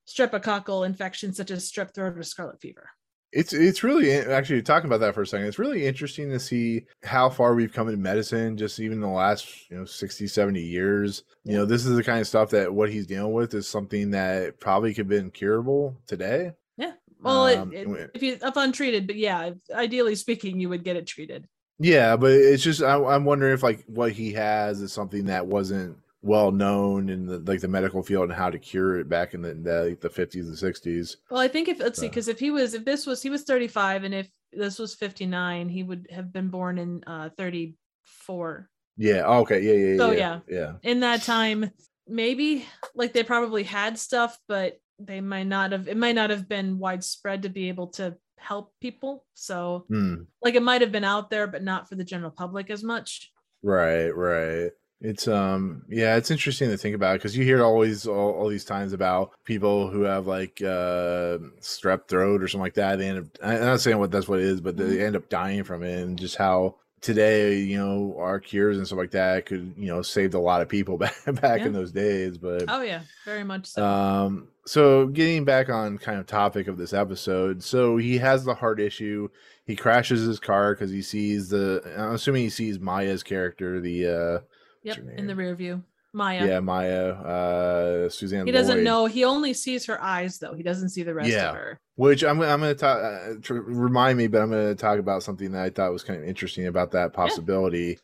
[0.09, 2.89] streptococcal infections such as strep throat or scarlet fever
[3.33, 5.47] It's it's really actually talking about that for a second.
[5.47, 9.71] It's really interesting to see how far we've come in medicine just even the last,
[9.71, 11.25] you know, 60, 70 years.
[11.45, 14.11] You know, this is the kind of stuff that what he's dealing with is something
[14.11, 16.53] that probably could have been curable today.
[16.77, 16.93] Yeah.
[17.21, 20.97] Well Um, it, it, if you if untreated but yeah ideally speaking you would get
[20.97, 21.47] it treated
[21.83, 25.47] Yeah, but it's just I, I'm wondering if like what he has is something that
[25.47, 29.35] wasn't well known in the like the medical field and how to cure it back
[29.35, 31.17] in the the, like, the 50s and 60s.
[31.31, 32.11] Well, I think if let's see, Uh.
[32.11, 35.69] because if he was, if this was, he was 35, and if this was 59,
[35.69, 38.69] he would have been born in uh 34.
[38.97, 39.23] Yeah.
[39.27, 39.61] oh, okay.
[39.61, 39.73] Yeah.
[39.73, 39.97] Yeah.
[39.97, 40.41] So, yeah.
[40.49, 40.73] Yeah.
[40.83, 41.71] In that time,
[42.07, 45.89] maybe like they probably had stuff, but they might not have.
[45.89, 49.25] It might not have been widespread to be able to help people.
[49.35, 50.15] So, Hmm.
[50.43, 53.33] like, it might have been out there, but not for the general public as much.
[53.63, 54.71] Right, right.
[55.05, 58.65] It's um yeah, it's interesting to think about because you hear always all, all these
[58.65, 62.97] times about people who have like uh strep throat or something like that.
[63.01, 65.29] They end up I'm not saying what that's what it is, but they end up
[65.29, 69.45] dying from it and just how today, you know, our cures and stuff like that
[69.45, 71.67] could, you know, saved a lot of people back back Yeah.
[71.67, 72.39] in those days.
[72.39, 73.85] But Oh yeah, very much so.
[73.85, 78.55] um, so getting back on kind of topic of this episode, so he has the
[78.55, 79.29] heart issue.
[79.67, 81.83] He crashes his car because he sees the.
[81.99, 84.39] I'm assuming he sees Maya's character, the uh,
[84.83, 85.83] yep, in the rear view.
[86.13, 86.47] Maya.
[86.47, 88.47] Yeah, Maya, uh, Suzanne.
[88.47, 89.07] He doesn't Lloyd, know.
[89.07, 90.55] He only sees her eyes, though.
[90.55, 91.51] He doesn't see the rest Yeah.
[91.51, 91.81] of her.
[91.97, 92.99] Which I'm I'm going to talk.
[93.03, 96.21] Uh, remind me, but I'm going to talk about something that I thought was kind
[96.23, 97.99] of interesting about that possibility.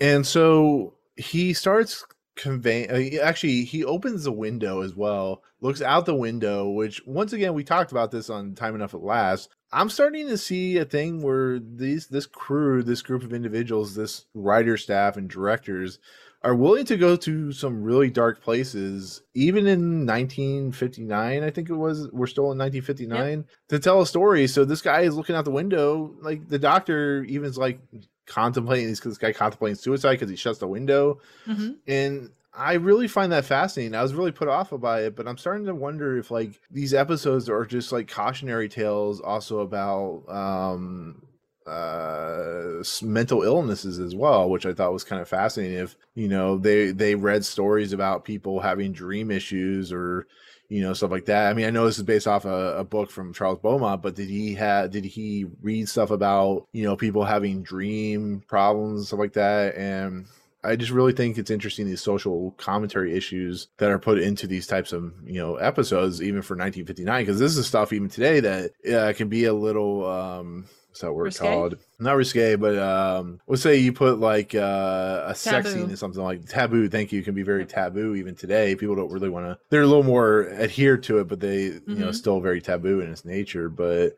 [0.00, 2.04] And so he starts
[2.36, 2.90] conveying.
[2.90, 5.42] Uh, actually, he opens the window as well.
[5.60, 6.68] Looks out the window.
[6.70, 9.48] Which once again, we talked about this on Time Enough at Last.
[9.72, 14.26] I'm starting to see a thing where these this crew, this group of individuals, this
[14.34, 15.98] writer staff and directors
[16.44, 21.42] are willing to go to some really dark places, even in 1959.
[21.42, 22.08] I think it was.
[22.12, 24.46] We're still in 1959 to tell a story.
[24.46, 27.80] So this guy is looking out the window, like the doctor even is like
[28.26, 28.88] contemplating.
[28.88, 31.76] This this guy contemplating suicide because he shuts the window, Mhm.
[31.86, 33.94] and I really find that fascinating.
[33.94, 36.92] I was really put off by it, but I'm starting to wonder if like these
[36.92, 41.22] episodes are just like cautionary tales, also about um
[41.66, 45.78] uh mental illnesses as well which i thought was kind of fascinating.
[45.78, 50.26] If you know they they read stories about people having dream issues or
[50.68, 51.50] you know stuff like that.
[51.50, 54.14] I mean i know this is based off a, a book from charles beaumont but
[54.14, 59.20] did he have did he read stuff about you know people having dream problems stuff
[59.20, 59.76] like that?
[59.76, 60.26] And
[60.64, 64.66] I just really think it's interesting these social commentary issues that are put into these
[64.66, 68.70] types of you know episodes, even for 1959, because this is stuff even today that
[68.90, 71.78] uh, can be a little um, what's that word called?
[71.98, 75.80] Not risque, but um, let's say you put like uh, a sex Taboo.
[75.80, 76.88] scene in something like taboo.
[76.90, 78.74] Thank you, can be very taboo even today.
[78.76, 79.58] People don't really want to.
[79.70, 82.14] They're a little more adhered to it, but they you know Mhm.
[82.14, 83.70] still very taboo in its nature.
[83.70, 84.16] But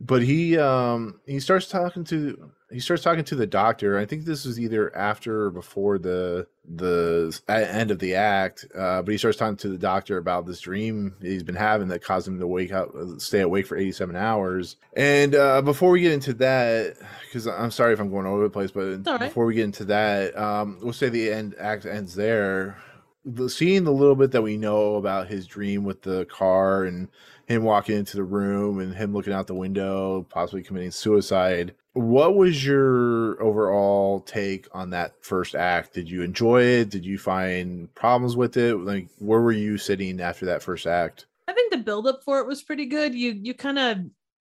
[0.00, 4.24] but he um he starts talking to he starts talking to the doctor i think
[4.24, 9.18] this was either after or before the the end of the act uh, but he
[9.18, 12.46] starts talking to the doctor about this dream he's been having that caused him to
[12.46, 17.48] wake up stay awake for 87 hours and uh, before we get into that because
[17.48, 19.20] i'm sorry if i'm going all over the place but right.
[19.20, 22.76] before we get into that um, we'll say the end act ends there
[23.24, 27.08] the, seeing the little bit that we know about his dream with the car and
[27.46, 31.74] him walking into the room and him looking out the window, possibly committing suicide.
[31.94, 35.92] What was your overall take on that first act?
[35.92, 36.90] Did you enjoy it?
[36.90, 38.76] Did you find problems with it?
[38.76, 41.26] Like, where were you sitting after that first act?
[41.46, 43.14] I think the build up for it was pretty good.
[43.14, 43.98] You you kind of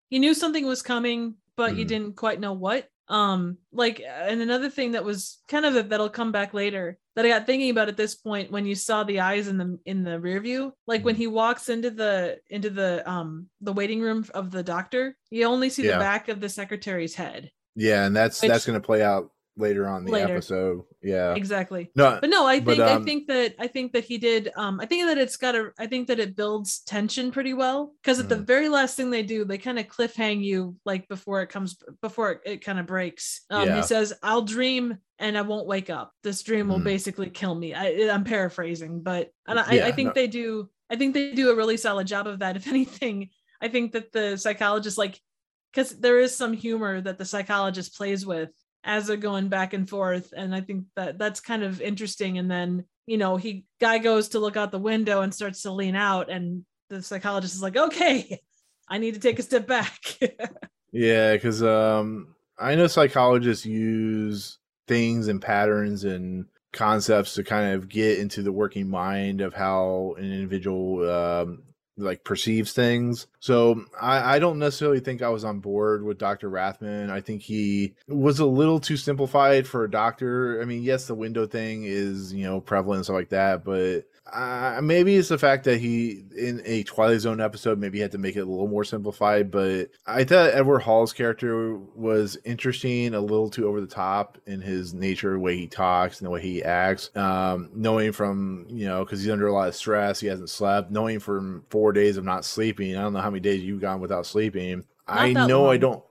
[0.10, 1.90] you knew something was coming, but you Mhm.
[1.90, 2.88] didn't quite know what.
[3.10, 7.30] Um, like, and another thing that was kind of that'll come back later that I
[7.30, 10.20] got thinking about at this point when you saw the eyes in the in the
[10.20, 14.52] rear view, like when he walks into the into the um the waiting room of
[14.52, 15.94] the doctor, you only see Yeah.
[15.94, 17.52] the back of the secretary's head.
[17.76, 20.34] Yeah, and that's Which- that's going to play out later on the Later.
[20.34, 20.82] episode.
[21.04, 21.90] Yeah, Exactly.
[21.96, 24.52] no, but no i But, think um, i think that i think that he did
[24.56, 27.94] um i think that it's got a i think that it builds tension pretty well
[28.02, 28.46] because at the Mhm.
[28.46, 32.32] very last thing they do they kind of cliffhang you like before it comes before
[32.34, 33.78] it, it kind of breaks um Yeah.
[33.78, 36.84] he says i'll dream and i won't wake up this dream will Mhm.
[36.94, 40.14] basically kill me I, i'm paraphrasing but and I, Yeah, I think no.
[40.14, 43.68] they do i think they do a really solid job of that if anything i
[43.68, 45.20] think that the psychologist like
[45.74, 48.50] because there is some humor that the psychologist plays with
[48.84, 52.50] as they're going back and forth and i think that that's kind of interesting and
[52.50, 55.96] then you know he guy goes to look out the window and starts to lean
[55.96, 58.40] out and the psychologist is like okay
[58.90, 60.18] i need to take a step back.
[60.92, 67.90] Yeah, because um, I know psychologists use things and patterns and concepts to kind of
[67.90, 71.64] get into the working mind of how an individual um,
[72.02, 73.28] like perceives things.
[73.40, 76.50] So I, I don't necessarily think I was on board with Dr.
[76.50, 77.10] Rathman.
[77.10, 80.62] I think he was a little too simplified for a doctor.
[80.62, 84.06] I mean, yes, the window thing is you know prevalent and stuff like that, but
[84.34, 88.18] uh, maybe it's the fact that he in a Twilight Zone episode maybe had to
[88.18, 89.52] make it a little more simplified.
[89.52, 94.62] But I thought Edward Hall's character was interesting, a little too over the top in
[94.62, 97.16] his nature, the way he talks and the way he acts.
[97.16, 100.92] Um, knowing from you know because he's under a lot of stress, he hasn't slept.
[100.92, 104.00] Knowing from four days of not sleeping, I don't know how many days you've gone
[104.00, 104.86] without sleeping.
[105.08, 106.04] I that know I don't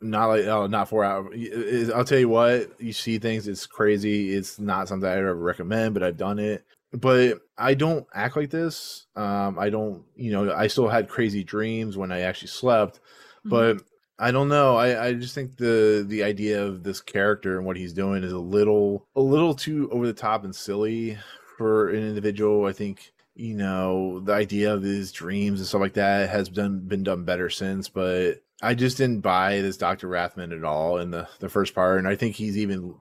[0.00, 4.34] not like oh not four hours i'll tell you what you see things it's crazy
[4.34, 8.50] it's not something i'd ever recommend but i've done it but i don't act like
[8.50, 13.00] this um i don't you know i still had crazy dreams when i actually slept
[13.44, 13.80] but
[14.18, 14.76] I don't know.
[14.76, 18.32] I, I just think the the idea of this character and what he's doing is
[18.32, 21.18] a little a little too over the top and silly
[21.58, 22.64] for an individual.
[22.66, 26.80] I think you know the idea of his dreams and stuff like that has done
[26.80, 30.08] been done better since, but I just didn't buy this Dr.
[30.08, 32.94] Rathman at all in the the first part, and I think he's even.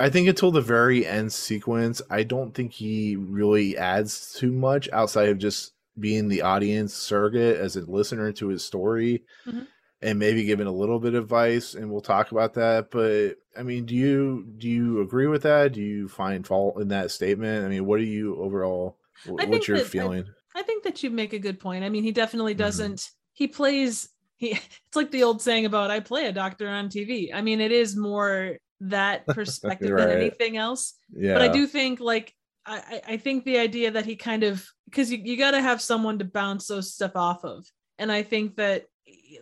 [0.00, 4.88] I think until the very end sequence, I don't think he really adds too much
[4.92, 9.24] outside of just being the audience surrogate as a listener to his story.
[9.46, 9.66] Mhm.
[10.00, 13.64] and maybe giving a little bit of advice and we'll talk about that but i
[13.64, 17.64] mean do you do you agree with that do you find fault in that statement
[17.66, 18.96] i mean what are you overall
[19.40, 21.82] I what's your that- feeling I think that you make a good point.
[21.82, 22.58] I mean, he definitely Mhm.
[22.58, 23.10] doesn't.
[23.32, 24.08] He plays.
[24.36, 24.50] He.
[24.86, 27.72] It's like the old saying about "I play a doctor on TV." I mean, it
[27.72, 30.06] is more that perspective Right.
[30.06, 30.94] than anything else.
[31.12, 32.34] yeah But I do think, like,
[32.66, 35.80] I, I think the idea that he kind of because you, you got to have
[35.80, 37.64] someone to bounce those stuff off of,
[37.98, 38.84] and I think that,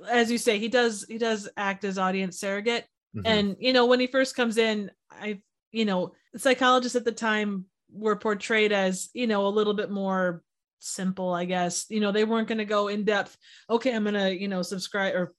[0.08, 2.84] as you say, he does he does act as audience surrogate.
[3.16, 3.22] Mhm.
[3.24, 5.40] And you know, when he first comes in, I
[5.72, 10.42] you know, psychologists at the time were portrayed as you know a little bit more
[10.78, 11.86] simple, I guess.
[11.88, 13.36] You know, they weren't going to go in depth.
[13.68, 15.34] Okay, I'm going to you know subscribe or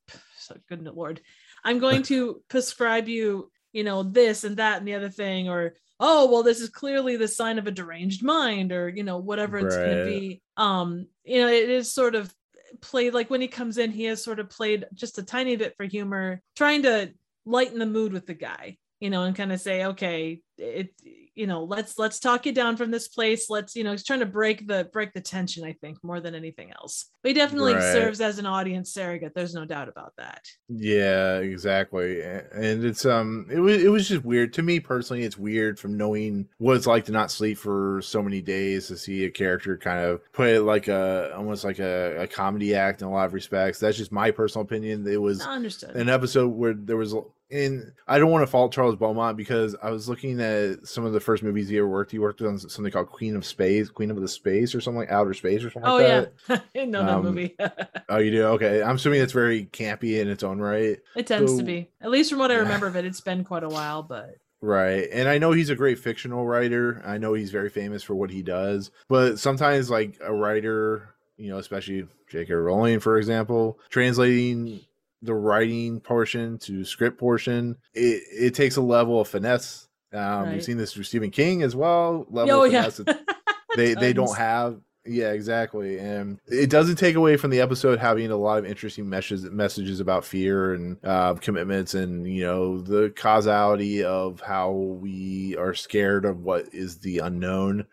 [0.67, 1.21] good lord,
[1.63, 5.75] I'm going to prescribe you you know this and that and the other thing or
[5.99, 9.59] oh well this is clearly the sign of a deranged mind or you know whatever
[9.59, 12.33] it's going to be um you know it is sort of
[12.81, 15.75] played like when he comes in he has sort of played just a tiny bit
[15.77, 17.13] for humor trying to
[17.45, 20.91] lighten the mood with the guy you know and kind of say okay it
[21.37, 24.19] you know let's let's talk you down from this place let's you know he's trying
[24.19, 27.73] to break the break the tension i think more than anything else but he definitely
[27.75, 27.83] Right.
[27.83, 32.21] serves as an audience surrogate there's no doubt about that Yeah, exactly.
[32.21, 35.23] And it's um it was it was just weird to me personally.
[35.23, 38.97] It's weird from knowing what it's like to not sleep for so many days to
[38.97, 43.01] see a character kind of put it like a almost like a, a comedy act
[43.01, 43.79] in a lot of respects.
[43.79, 45.05] That's just my personal opinion.
[45.07, 47.13] It was understood an episode where there was
[47.49, 51.13] and I don't want to fault Charles Beaumont because I was looking at some of
[51.13, 52.09] the first movies he ever worked.
[52.11, 55.11] He worked on something called Queen of Space, Queen of the Space, or something like
[55.11, 56.63] Outer Space, or something oh like yeah that.
[56.75, 57.55] i know that Um, movie
[58.09, 58.43] Oh, you do?
[58.45, 60.97] Okay, I'm assuming it's very campy in its own right.
[61.15, 61.89] It tends So- to be.
[62.01, 65.07] At least from what I remember of it, it's been quite a while, but Right.
[65.13, 67.03] And I know he's a great fictional writer.
[67.05, 68.89] I know he's very famous for what he does.
[69.07, 72.53] But sometimes, like a writer, you know, especially J.K.
[72.55, 74.79] Rowling, for example, translating
[75.21, 79.86] the writing portion to script portion, it, it takes a level of finesse.
[80.13, 80.53] Um, Right.
[80.55, 82.25] You've seen this through Stephen King as well.
[82.29, 82.89] Level oh yeah.
[83.75, 88.29] they they don't have yeah exactly and it doesn't take away from the episode having
[88.29, 93.09] a lot of interesting messages messages about fear and uh, commitments and you know the
[93.15, 97.85] causality of how we are scared of what is the unknown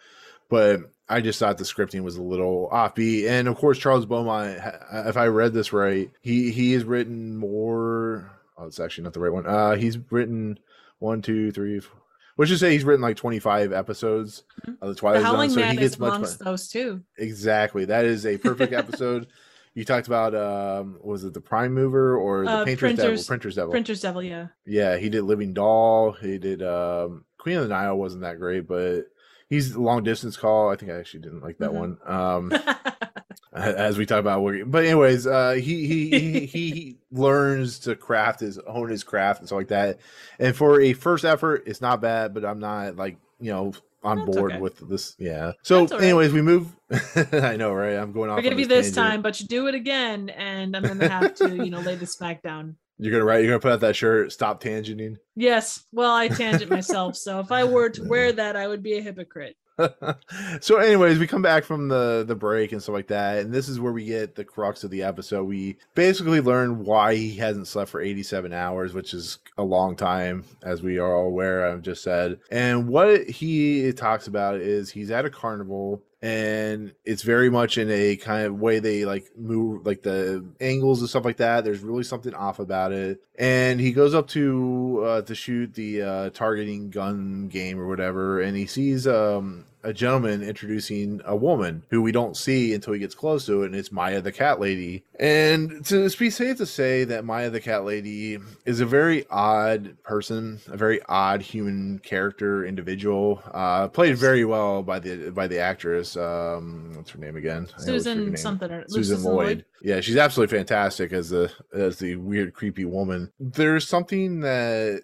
[0.49, 4.59] but I just thought the scripting was a little offbeat, and of course Charles Beaumont.
[4.93, 8.31] If I read this right, he he has written more.
[8.57, 9.47] Oh, it's actually not the right one.
[9.47, 10.59] Uh, he's written
[10.99, 11.81] one, two, three.
[11.81, 11.99] Four,
[12.37, 14.75] let's just say he's written like twenty five episodes Mhm.
[14.81, 16.09] of the The Twilight Zone, Howling so he Man is gets much.
[16.15, 17.03] amongst those too.
[17.19, 19.27] Exactly, that is a perfect episode.
[19.75, 23.25] you talked about um, was it the Prime Mover or the Uh, Painter's Printers- Devil?
[23.27, 23.71] Printer's Devil.
[23.73, 24.47] Printer's Devil, yeah.
[24.65, 26.13] Yeah, he did Living Doll.
[26.13, 29.07] He did um Queen of the Nile wasn't that great, but
[29.51, 30.71] he's long distance call.
[30.71, 31.75] I think I actually didn't like that Mhm.
[31.75, 31.99] one.
[32.07, 32.53] Um
[33.55, 34.71] as we talk about working.
[34.71, 39.49] But anyways, uh he he he, he learns to craft his own his craft and
[39.49, 39.99] stuff like that.
[40.39, 44.19] And for a first effort, it's not bad, but I'm not like, you know, on
[44.19, 44.61] That's board okay.
[44.61, 45.17] with this.
[45.19, 45.53] Yeah.
[45.63, 46.03] So right.
[46.03, 46.75] anyways, we move
[47.33, 47.97] I know, right?
[47.97, 48.39] I'm going off.
[48.39, 49.13] Forgive you this tangent.
[49.13, 52.07] time, but you do it again, and I'm gonna have to, you know, lay the
[52.07, 52.77] smack down.
[52.99, 55.17] You're gonna write, you're gonna put out that shirt, stop tangenting.
[55.35, 55.85] Yes.
[55.91, 59.03] Well, I tangent myself, so if I were to wear that, I would be a
[59.03, 59.57] hypocrite.
[60.61, 63.69] so anyways we come back from the the break and stuff like that and this
[63.69, 65.45] is where we get the crux of the episode.
[65.45, 70.45] We basically learn why he hasn't slept for 87 hours which is a long time
[70.63, 72.39] as we are all aware i've just said.
[72.51, 77.91] And what he talks about is he's at a carnival and it's very much in
[77.91, 81.65] a kind of way they like move like the angles and stuff like that.
[81.65, 83.23] There's really something off about it.
[83.39, 88.41] And he goes up to uh to shoot the uh targeting gun game or whatever
[88.41, 92.99] and he sees um a gentleman introducing a woman who we don't see until he
[92.99, 95.05] gets close to it, and it's Maya the cat lady.
[95.21, 100.03] And to be safe to say that Maya the cat lady is a very odd
[100.03, 105.59] person, a very odd human character, individual, uh, played very well by the by the
[105.59, 106.17] actress.
[106.17, 107.69] Um, what's her name again?
[107.79, 108.37] I always forget her Susan name.
[108.37, 109.65] something or Susan Lloyd.
[109.83, 113.31] Yeah, she's absolutely fantastic as the as the weird, creepy woman.
[113.39, 115.03] There's something that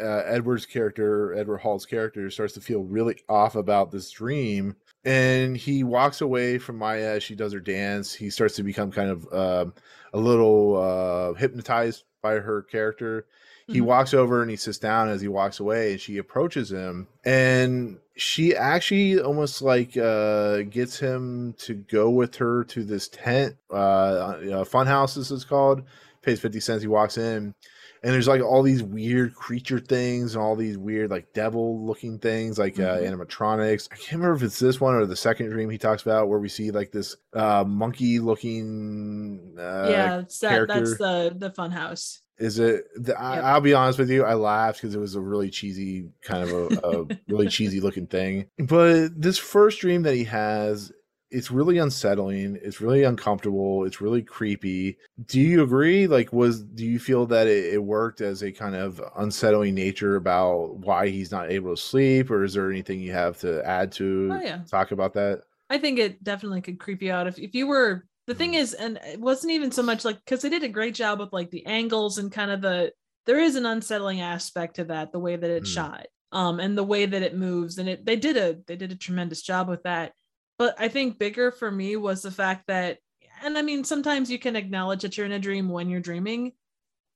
[0.00, 5.56] uh, Edward's character, Edward Hall's character, starts to feel really off about this dream, and
[5.56, 8.14] he walks away from Maya as she does her dance.
[8.14, 9.74] He starts to become kind of um,
[10.12, 13.26] a little uh, hypnotized by her character.
[13.66, 13.84] He Mhm.
[13.84, 17.98] walks over and he sits down as he walks away, and she approaches him, and
[18.16, 23.74] she actually almost like uh, gets him to go with her to this tent, uh,
[23.74, 25.82] uh, Funhouse, this is called.
[26.22, 26.82] Pays fifty cents.
[26.82, 27.54] He walks in,
[28.02, 32.18] and there's like all these weird creature things and all these weird like devil looking
[32.18, 33.10] things like uh, Mhm.
[33.26, 36.28] animatronics i can't remember if it's this one or the second dream he talks about
[36.28, 41.70] where we see like this uh monkey looking uh yeah, that, that's the the fun
[41.70, 42.22] house.
[42.38, 43.44] is it the, I, Yep.
[43.44, 46.52] i'll be honest with you i laughed because it was a really cheesy kind of
[46.52, 50.90] a, a really cheesy looking thing but this first dream that he has
[51.30, 56.84] it's really unsettling it's really uncomfortable it's really creepy do you agree like was do
[56.84, 61.30] you feel that it, it worked as a kind of unsettling nature about why he's
[61.30, 64.62] not able to sleep or is there anything you have to add to Oh, yeah.
[64.70, 68.06] talk about that I think it definitely could creep you out if, if you were
[68.26, 68.58] the thing Mhm.
[68.60, 71.32] is, and it wasn't even so much like because they did a great job with
[71.32, 72.92] like the angles and kind of the
[73.26, 75.74] there is an unsettling aspect to that, the way that it's Mm.
[75.74, 77.78] shot, um, and the way that it moves.
[77.78, 80.12] And it they did a they did a tremendous job with that.
[80.60, 82.98] But I think bigger for me was the fact that
[83.42, 86.52] and I mean sometimes you can acknowledge that you're in a dream when you're dreaming,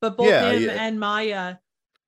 [0.00, 0.82] but both Yeah, him yeah.
[0.82, 1.56] and Maya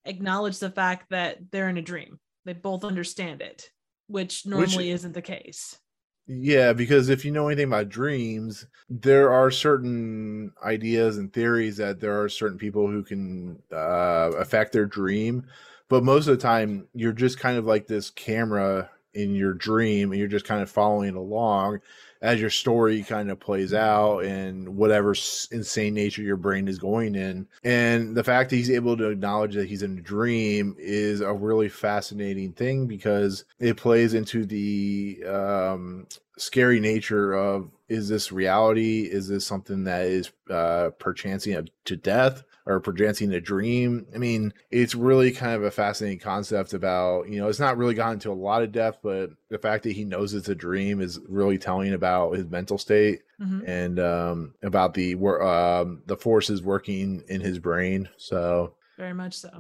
[0.06, 2.18] acknowledge the fact that they're in a dream.
[2.46, 3.70] They both understand it,
[4.06, 5.78] which normally isn't the case.
[6.26, 12.00] Yeah, because if you know anything about dreams, there are certain ideas and theories that
[12.00, 15.44] there are certain people who can uh, affect their dream.
[15.90, 20.12] But most of the time, you're just kind of like this camera in your dream,
[20.12, 21.80] and you're just kind of following along
[22.22, 25.10] as your story kind of plays out and whatever
[25.50, 27.46] insane nature your brain is going in.
[27.62, 31.32] And the fact that he's able to acknowledge that he's in a dream is a
[31.32, 36.06] really fascinating thing because it plays into the um,
[36.38, 39.02] scary nature of is this reality?
[39.02, 42.42] Is this something that is uh, perchancing to death?
[42.66, 44.04] Or presenting a dream.
[44.14, 47.94] I mean, it's really kind of a fascinating concept about, you know, it's not really
[47.94, 51.00] gotten into a lot of depth, but the fact that he knows it's a dream
[51.00, 53.62] is really telling about his mental state Mhm.
[53.68, 58.08] and um, about the um, the forces working in his brain.
[58.16, 59.50] So, Very much so.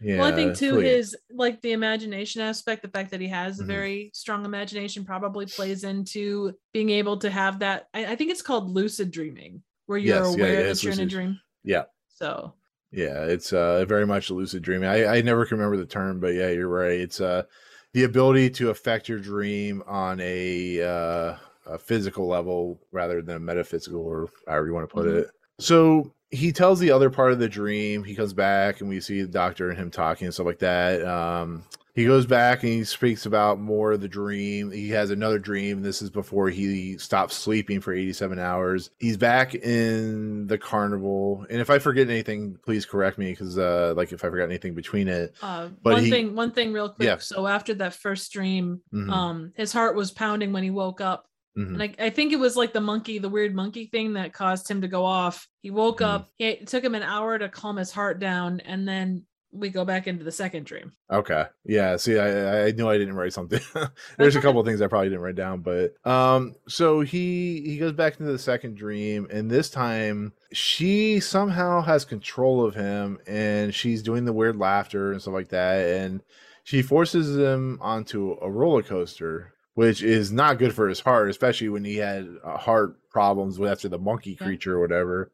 [0.00, 0.18] yeah.
[0.18, 3.64] well, I think too his like the imagination aspect, the fact that he has a
[3.64, 3.66] Mhm.
[3.66, 7.88] very strong imagination probably plays into being able to have that.
[7.92, 11.00] I, I think it's called lucid dreaming, where you're Yes, aware yeah, that you're in
[11.00, 11.40] a dream.
[11.64, 11.84] Yeah.
[12.14, 12.54] So
[12.90, 14.88] Yeah, it's uh very much lucid dreaming.
[14.88, 16.92] I, I never can remember the term, but yeah, you're right.
[17.00, 17.44] It's uh
[17.92, 21.36] the ability to affect your dream on a uh
[21.66, 25.20] a physical level rather than a metaphysical or however you want to put Mhm.
[25.22, 25.28] it.
[25.58, 28.04] So he tells the other part of the dream.
[28.04, 31.02] He comes back and we see the doctor and him talking and stuff like that.
[31.04, 34.70] Um he goes back and he speaks about more of the dream.
[34.70, 35.80] He has another dream.
[35.82, 38.90] This is before he stops sleeping for 87 hours.
[38.98, 41.46] He's back in the carnival.
[41.48, 44.74] And if I forget anything, please correct me because, uh, like, if I forgot anything
[44.74, 45.34] between it.
[45.42, 47.06] uh, But one he- thing, one thing, real quick.
[47.06, 47.18] Yeah.
[47.18, 51.26] So after that first dream, Mhm, um, his heart was pounding when he woke up.
[51.56, 51.68] mhm.
[51.74, 54.68] And I, I think it was like the monkey, the weird monkey thing that caused
[54.68, 55.46] him to go off.
[55.62, 56.06] He woke Mhm.
[56.06, 56.30] up.
[56.40, 59.22] It took him an hour to calm his heart down, and then
[59.54, 60.92] we go back into the second dream.
[61.10, 61.44] Okay.
[61.64, 61.96] Yeah.
[61.96, 63.60] See, I I knew I didn't write something.
[64.18, 67.78] There's a couple of things I probably didn't write down, but um, so he he
[67.78, 73.18] goes back into the second dream, and this time she somehow has control of him,
[73.26, 76.22] and she's doing the weird laughter and stuff like that, and
[76.64, 81.68] she forces him onto a roller coaster, which is not good for his heart, especially
[81.68, 85.30] when he had uh, heart problems with after the monkey creature or whatever.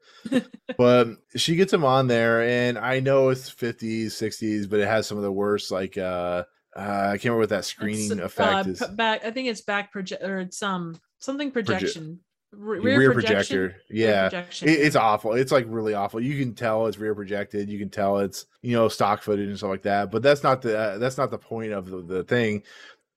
[0.77, 5.07] But she gets him on there and i know it's 50s 60s but it has
[5.07, 6.45] some of the worst like uh,
[6.77, 9.25] uh i can't remember what that screening It's, effect uh, is back.
[9.25, 12.21] I think it's back project or it's um something projection.
[12.53, 13.59] Re- rear, projection?
[13.59, 13.77] projector.
[13.91, 14.29] Yeah.
[14.29, 15.35] projection, it, it's awful.
[15.35, 16.21] It's like really awful.
[16.21, 17.69] You can tell it's rear projected.
[17.69, 20.61] You can tell it's you know stock footage and stuff like that but that's not
[20.63, 22.63] the uh, that's not the point of the, the thing.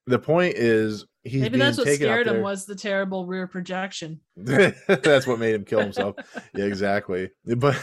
[0.06, 4.20] The point is he's Maybe that's what scared him was the terrible rear projection.
[4.36, 6.16] that's what made him kill himself.
[6.54, 7.32] Yeah exactly.
[7.46, 7.82] But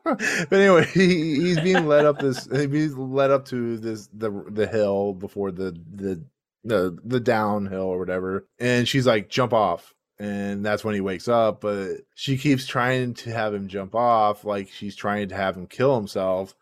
[0.04, 4.66] but anyway he, he's being led up this he's led up to this the the
[4.66, 6.24] hill before the the
[6.64, 8.46] the the downhill or whatever.
[8.58, 9.94] And she's like jump off.
[10.20, 14.44] And that's when he wakes up but she keeps trying to have him jump off
[14.44, 16.56] like she's trying to have him kill himself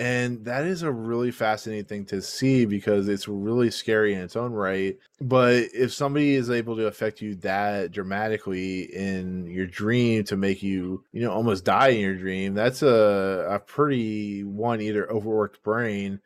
[0.00, 4.34] and that is a really fascinating thing to see because it's really scary in its
[4.34, 10.24] own right but if somebody is able to affect you that dramatically in your dream
[10.24, 14.80] to make you you know almost die in your dream that's a, a pretty one
[14.80, 16.18] either overworked brain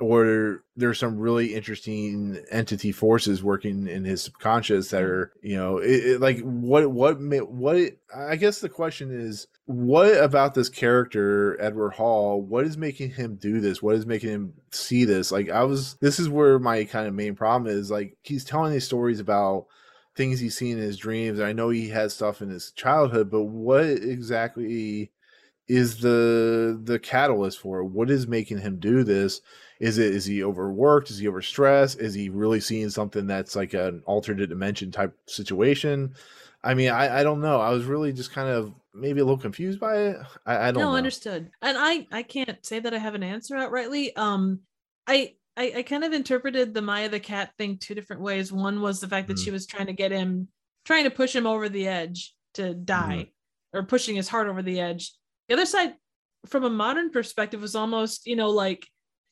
[0.00, 5.12] or there's some really interesting entity forces working in his subconscious that mm-hmm.
[5.12, 10.16] are you know it, it- like what what what i guess the question is what
[10.22, 14.52] about this character edward hall what is making him do this what is making him
[14.70, 18.16] see this like i was this is where my kind of main problem is like
[18.22, 19.66] he's telling these stories about
[20.14, 23.30] things he's seen in his dreams and i know he had stuff in his childhood
[23.30, 25.10] but what exactly
[25.68, 27.84] is the the catalyst for it?
[27.84, 29.40] What is making him do this?
[29.80, 31.10] Is it is he overworked?
[31.10, 31.98] Is he overstressed?
[32.00, 36.14] Is he really seeing something that's like an alternate dimension type situation?
[36.64, 37.60] I mean, I, I don't know.
[37.60, 40.16] I was really just kind of maybe a little confused by it.
[40.44, 40.96] I, I don't no, know.
[40.96, 41.50] understood.
[41.62, 44.16] And I I can't say that I have an answer outrightly.
[44.18, 44.60] Um,
[45.06, 48.52] I, I I kind of interpreted the Maya the cat thing two different ways.
[48.52, 49.44] One was the fact that Mhm.
[49.44, 50.48] she was trying to get him,
[50.84, 53.30] trying to push him over the edge to die,
[53.72, 55.12] or pushing his heart over the edge.
[55.48, 55.94] The other side,
[56.46, 58.84] from a modern perspective, was almost you know like,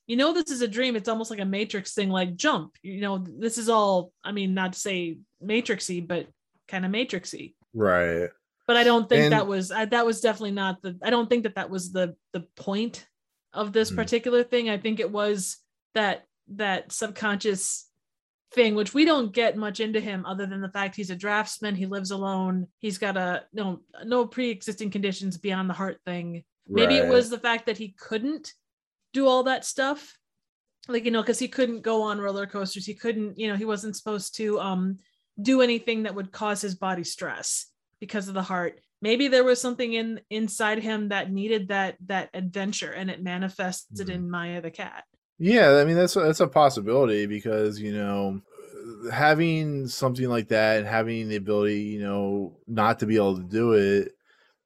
[0.07, 0.95] you know, this is a dream.
[0.97, 2.75] It's almost like a Matrix thing, like jump.
[2.83, 4.13] You know, this is all.
[4.25, 6.29] I mean, not to say Matrixy, but
[6.69, 8.29] kind of Matrixy Right.
[8.67, 11.29] but I don't think And- that was I, that was definitely not the I don't
[11.29, 13.07] think that that was the the point
[13.53, 13.97] of this Mhm.
[13.97, 14.69] particular thing.
[14.71, 15.59] I think it was
[15.95, 17.89] that that subconscious
[18.53, 21.75] thing which we don't get much into him other than the fact he's a draftsman,
[21.75, 26.45] he lives alone, he's got a no no pre-existing conditions beyond the heart thing.
[26.69, 28.55] Maybe it was the fact that he couldn't
[29.17, 30.01] do all that stuff.
[30.89, 32.87] Like, you know, because he couldn't go on roller coasters.
[32.87, 34.99] He couldn't, you know, he wasn't supposed to um
[35.51, 37.67] do anything that would cause his body stress
[38.01, 38.81] because of the heart.
[39.03, 44.09] Maybe there was something in inside him that needed that that adventure and it manifested
[44.09, 44.15] Mhm.
[44.15, 45.05] in Maya the cat.
[45.39, 48.41] Yeah, I mean that's that's a possibility because you know
[49.13, 53.43] having something like that and having the ability, you know, not to be able to
[53.61, 54.13] do it,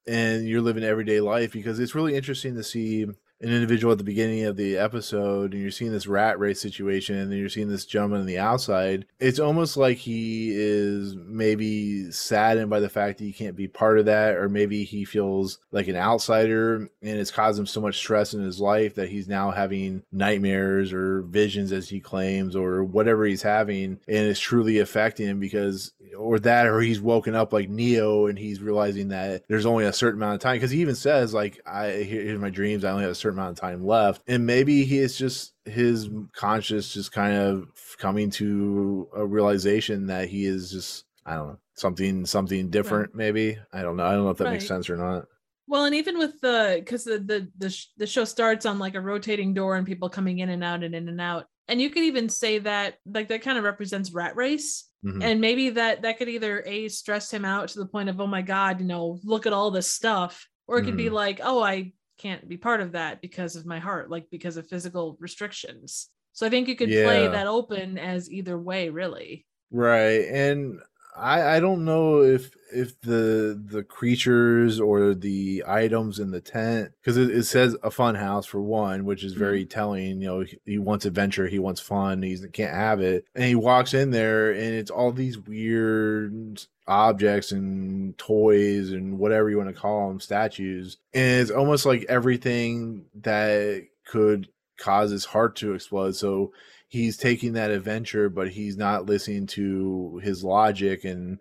[0.07, 3.07] and you're living everyday life because it's really interesting to see
[3.41, 7.17] an individual at the beginning of the episode and you're seeing this rat race situation
[7.17, 12.11] and then you're seeing this gentleman on the outside it's almost like he is maybe
[12.11, 15.59] saddened by the fact that he can't be part of that or maybe he feels
[15.73, 19.29] like an outsider and it's caused him so much stress in his life that he's
[19.29, 24.79] now having nightmares or visions as he claims or whatever he's having and it's truly
[24.79, 29.43] affecting him because or that or he's woken up like neo and he's realizing that
[29.49, 32.41] there's only a certain amount of time because he even says like i here- here's
[32.41, 35.17] my dreams i only have a certain amount of time left and maybe he is
[35.17, 37.69] just his conscious just kind of
[37.99, 43.57] coming to a realization that he is just i don't know something something different maybe?
[43.73, 44.05] I don't know.
[44.05, 45.25] I don't know if that makes sense or not.
[45.67, 48.95] Well, and even with the because the the the, sh- the show starts on like
[48.97, 51.89] a rotating door and people coming in and out and in and out, and you
[51.89, 55.23] could even say that like that kind of represents rat race, Mhm.
[55.25, 58.27] and maybe that that could either a stress him out to the point of oh
[58.27, 61.13] my god, you know, look at all this stuff, or it could be Mhm.
[61.13, 64.69] like oh I can't be part of that because of my heart, like because of
[64.69, 66.09] physical restrictions.
[66.33, 69.47] So I think you could play that open as either way, really.
[69.71, 70.27] Right.
[70.29, 70.81] And
[71.17, 76.93] I I don't know if if the the creatures or the items in the tent
[77.01, 79.41] because it, it says a fun house for one, which is mm-hmm.
[79.41, 80.21] very telling.
[80.21, 83.55] You know, he, he wants adventure, he wants fun, he can't have it, and he
[83.55, 89.69] walks in there and it's all these weird objects and toys and whatever you want
[89.69, 95.75] to call them, statues, and it's almost like everything that could cause his heart to
[95.75, 96.17] explode.
[96.17, 96.53] So
[96.91, 101.39] he's taking that adventure, but he's not listening to his logic and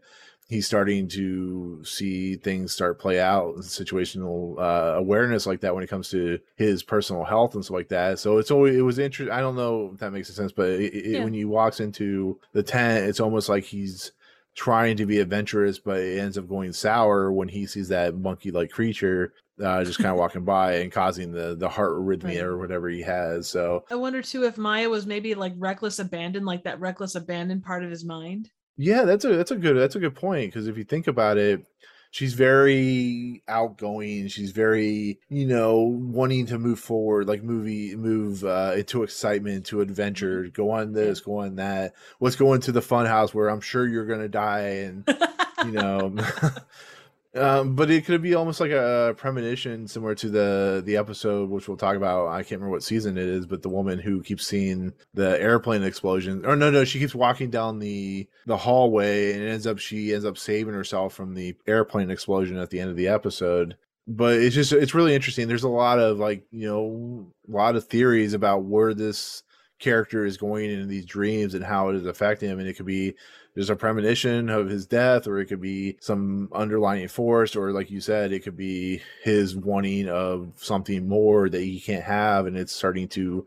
[0.48, 5.90] he's starting to see things start play out situational uh, awareness like that when it
[5.90, 9.32] comes to his personal health and stuff like that so it's always it was interesting
[9.32, 11.24] i don't know if that makes sense but it, it, Yeah.
[11.24, 14.12] when he walks into the tent it's almost like he's
[14.60, 18.52] trying to be adventurous but it ends up going sour when he sees that monkey
[18.52, 19.32] like creature
[19.64, 22.44] uh, just kind of walking by and causing the the heart arrhythmia Right.
[22.44, 26.44] or whatever he has so I wonder too if Maya was maybe like reckless abandon,
[26.44, 28.50] like that reckless abandon part of his mind.
[28.78, 31.38] Yeah, that's a that's a good that's a good point because if you think about
[31.38, 31.66] it,
[32.12, 34.28] she's very outgoing.
[34.28, 39.82] She's very you know wanting to move forward, like movie move uh, into excitement, to
[39.82, 41.94] adventure, go on this, go on that.
[42.20, 45.04] Let's go into the fun house where I'm sure you're gonna die, and
[45.66, 46.16] you know.
[47.36, 51.68] Um, but it could be almost like a premonition, similar to the the episode which
[51.68, 52.30] we'll talk about.
[52.30, 55.84] I can't remember what season it is, but the woman who keeps seeing the airplane
[55.84, 60.12] explosion, or no, no, she keeps walking down the the hallway, and ends up she
[60.12, 63.78] ends up saving herself from the airplane explosion at the end of the episode.
[64.08, 65.48] But it's just it's really interesting.
[65.48, 69.44] There's a lot of like you know a lot of theories about where this
[69.78, 72.88] character is going in these dreams and how it is affecting him, and it could
[72.88, 73.14] be
[73.56, 77.90] there's a premonition of his death, or it could be some underlying force, or like
[77.92, 82.58] you said, it could be his wanting of something more that he can't have, and
[82.58, 83.46] it's starting to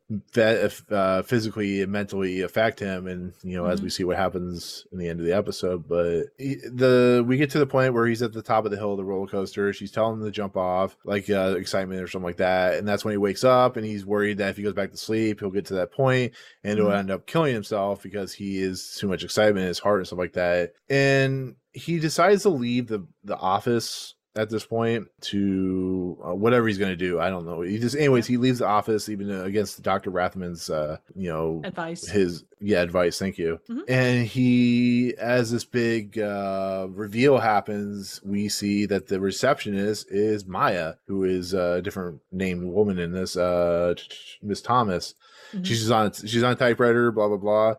[0.91, 3.07] uh, physically and mentally affect him.
[3.07, 6.25] And you know, as we see what happens in the end of the episode, but
[6.39, 8.93] he- the we get to the point where he's at the top of the hill
[8.93, 9.73] of the roller coaster.
[9.73, 13.05] She's telling him to jump off, like uh, excitement or something like that, and that's
[13.05, 15.51] when he wakes up, and he's worried that if he goes back to sleep, he'll
[15.51, 16.33] get to that point
[16.65, 16.99] and he'll Mhm.
[16.99, 20.35] end up killing himself because he is too much excitement his heart and stuff like
[20.35, 20.73] that.
[20.89, 26.79] And he decides to leave the the office at this point to uh, whatever he's
[26.79, 27.21] going to do.
[27.21, 27.61] I don't know.
[27.61, 30.11] He just, anyways, he leaves the office even against Dr.
[30.11, 32.09] Rathmann's, uh, you know, Advice.
[32.09, 33.19] his yeah advice.
[33.19, 33.61] Thank you.
[33.69, 33.83] Mhm.
[33.89, 40.95] And he, as this big uh, reveal happens, we see that the receptionist is Maya,
[41.09, 43.95] who is a different named woman in this, uh,
[44.43, 45.15] Miss Thomas.
[45.53, 45.67] Mhm.
[45.67, 47.75] She's on she's on a typewriter, blah blah blah.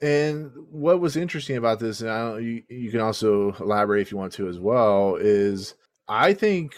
[0.00, 4.18] And what was interesting about this, and I you, you can also elaborate if you
[4.18, 5.74] want to as well, is
[6.06, 6.74] I think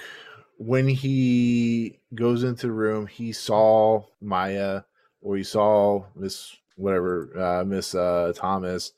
[0.57, 4.83] when he goes into the room, he saw Maya
[5.21, 8.93] or he saw Miss whatever uh, Miss uh, Thomas,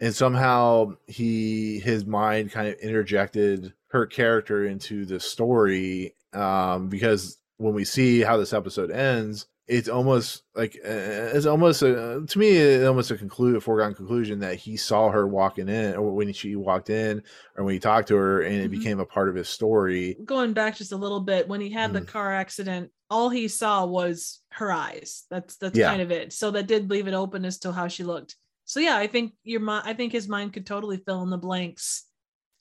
[0.00, 7.38] and somehow he his mind kind of interjected her character into the story um, because
[7.56, 10.88] when we see how this episode ends, it's almost like uh,
[11.34, 15.10] it's almost a, to me it's almost a conclude a foregone conclusion that he saw
[15.10, 17.22] her walking in or when she walked in
[17.56, 18.78] or when he talked to her and it Mhm.
[18.78, 21.92] became a part of his story Going back just a little bit, when he had
[21.92, 22.06] the Mhm.
[22.06, 25.24] car accident, all he saw was her eyes.
[25.30, 25.88] That's that's Yeah.
[25.90, 26.32] kind of it.
[26.32, 28.36] So that did leave it open as to how she looked.
[28.66, 29.84] So yeah, I think your mind.
[29.88, 32.04] I think his mind could totally fill in the blanks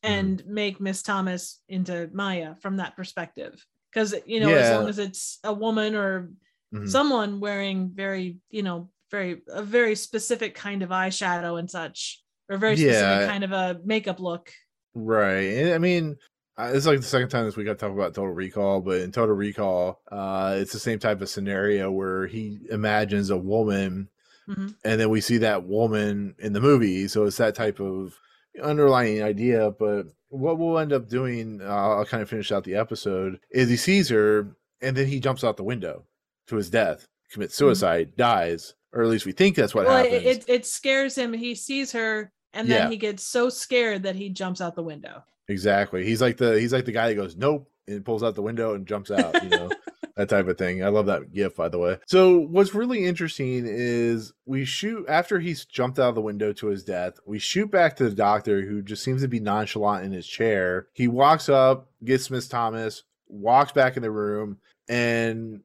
[0.04, 0.14] Mm-hmm.
[0.14, 3.64] and make Miss Thomas into Maya from that perspective.
[3.92, 6.30] Because you know, as long as it's a woman or
[6.76, 6.90] Mhm.
[6.90, 12.58] someone wearing very, you know, very a very specific kind of eyeshadow and such, or
[12.58, 13.28] very specific Yeah.
[13.28, 14.52] kind of a makeup look.
[14.94, 15.54] Right.
[15.58, 16.16] And I mean,
[16.58, 19.12] uh, it's like the second time this week I talk about Total Recall, but in
[19.12, 24.10] Total Recall, uh, it's the same type of scenario where he imagines a woman,
[24.48, 24.76] Mhm.
[24.84, 27.08] and then we see that woman in the movie.
[27.08, 28.18] So it's that type of
[28.64, 29.72] underlying idea.
[29.72, 33.70] But what we'll end up doing, uh, I'll kind of finish out the episode, is
[33.70, 36.06] he sees her, and then he jumps out the window
[36.48, 37.66] to his death, commits mm-hmm.
[37.66, 40.26] suicide, dies, or at least we think that's what well, happens.
[40.26, 41.34] it, it it scares him.
[41.34, 42.90] He sees her, and then Yeah.
[42.90, 45.24] he gets so scared that he jumps out the window.
[45.48, 46.06] Exactly.
[46.06, 48.74] He's like the he's like the guy that goes nope and pulls out the window
[48.74, 49.44] and jumps out.
[49.44, 49.70] You know
[50.16, 50.84] that type of thing.
[50.84, 52.00] I love that gif by the way.
[52.08, 56.68] So what's really interesting is we shoot after he's jumped out of the window to
[56.68, 57.20] his death.
[57.26, 60.88] We shoot back to the doctor who just seems to be nonchalant in his chair.
[60.94, 65.62] He walks up, gets Miss Thomas, walks back in the room, and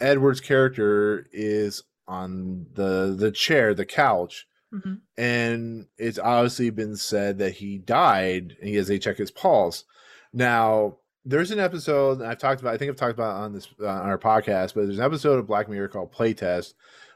[0.00, 5.00] Edward's character is on the the chair, the couch Mhm.
[5.16, 9.84] and it's obviously been said that he died and he has they check his pulse
[10.32, 13.86] now there's an episode i've talked about i think i've talked about on this uh,
[13.86, 16.74] on our podcast but there's an episode of black mirror called playtest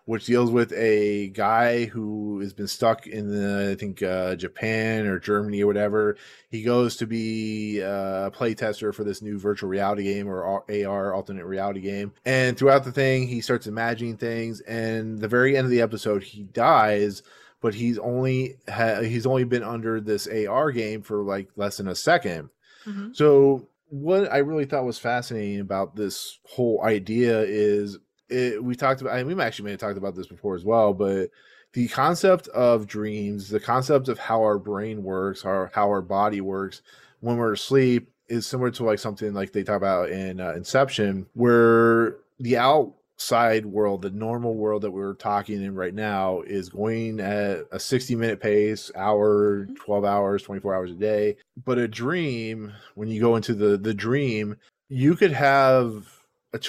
[0.09, 5.07] which deals with a guy who has been stuck in the i think uh, japan
[5.07, 6.17] or germany or whatever
[6.51, 11.13] he goes to be uh, a playtester for this new virtual reality game or ar
[11.15, 15.65] alternate reality game and throughout the thing he starts imagining things and the very end
[15.67, 17.23] of the episode he dies
[17.61, 21.89] but he's only ha- he's only been under this AR game for like less than
[21.89, 22.51] a second.
[22.87, 23.17] Mhm.
[23.17, 27.99] So what I really thought was fascinating about this whole idea is
[28.29, 30.93] it, we talked about and we actually may have talked about this before as well,
[30.93, 31.31] but
[31.73, 36.41] the concept of dreams, the concept of how our brain works, our how our body
[36.41, 36.83] works
[37.21, 41.27] when we're asleep is similar to like something like they talk about in uh, Inception,
[41.35, 47.21] where the outside world, the normal world that we're talking in right now, is going
[47.21, 51.37] at a 60 minute pace, hour, 12 hours, 24 hours a day.
[51.65, 54.57] But a dream, when you go into the the dream,
[54.89, 56.18] you could have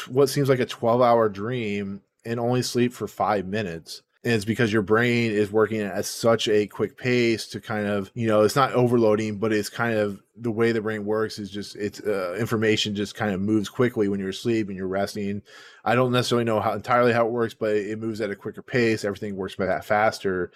[0.10, 4.02] what seems like a 12 hour dream and only sleep for five minutes.
[4.24, 8.12] And it's because your brain is working at such a quick pace to kind of,
[8.14, 11.50] you know, it's not overloading, but it's kind of the way the brain works is
[11.50, 15.42] just it's uh, information just kind of moves quickly when you're asleep and you're resting.
[15.86, 18.62] I don't necessarily know how entirely how it works, but it moves at a quicker
[18.62, 19.06] pace.
[19.06, 20.52] Everything works by that faster.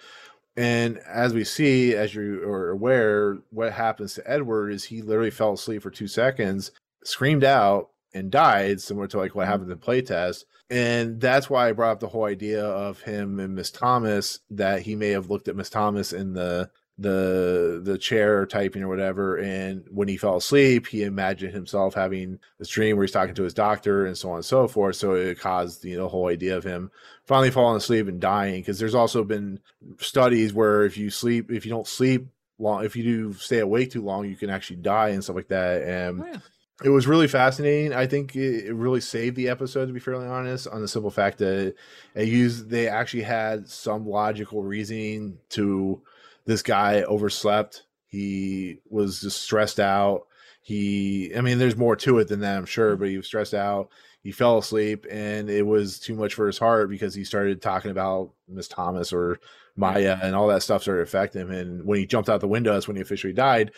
[0.56, 5.30] And as we see, as you are aware, what happens to Edward is he literally
[5.30, 6.70] fell asleep for two seconds,
[7.02, 10.44] screamed out, and died, similar to like what happened in playtest.
[10.70, 14.82] And that's why I brought up the whole idea of him and Miss Thomas that
[14.82, 19.36] he may have looked at Miss Thomas in the the the chair typing or whatever
[19.38, 23.42] and when he fell asleep he imagined himself having this dream where he's talking to
[23.42, 26.28] his doctor and so on and so forth so it caused you know the whole
[26.28, 26.92] idea of him
[27.24, 29.58] finally falling asleep and dying because there's also been
[29.98, 32.28] studies where if you sleep if you don't sleep
[32.60, 35.48] long if you do stay awake too long you can actually die and stuff like
[35.48, 36.38] that and Oh, yeah.
[36.82, 37.92] It was really fascinating.
[37.92, 41.38] I think it, really saved the episode, to be fairly honest, on the simple fact
[41.38, 41.74] that
[42.14, 46.02] it used they actually had some logical reasoning to
[46.46, 47.84] this guy overslept.
[48.06, 50.26] He was just stressed out.
[50.62, 53.54] He, I mean, there's more to it than that, I'm sure, but he was stressed
[53.54, 53.90] out.
[54.22, 57.90] He fell asleep, and it was too much for his heart because he started talking
[57.90, 59.38] about Miss Thomas or
[59.76, 61.50] Maya, and all that stuff started affecting him.
[61.50, 63.72] And when he jumped out the window, that's when he officially died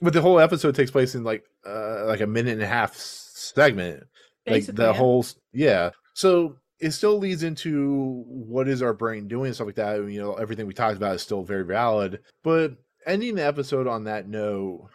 [0.00, 2.94] but the whole episode takes place in like uh like a minute and a half
[2.94, 4.04] segment.
[4.46, 4.92] Like the yeah.
[4.92, 5.90] whole yeah.
[6.14, 9.96] So it still leads into what is our brain doing and stuff like that.
[9.96, 12.20] You know everything we talked about is still very valid.
[12.42, 12.76] But
[13.06, 14.88] ending the episode on that note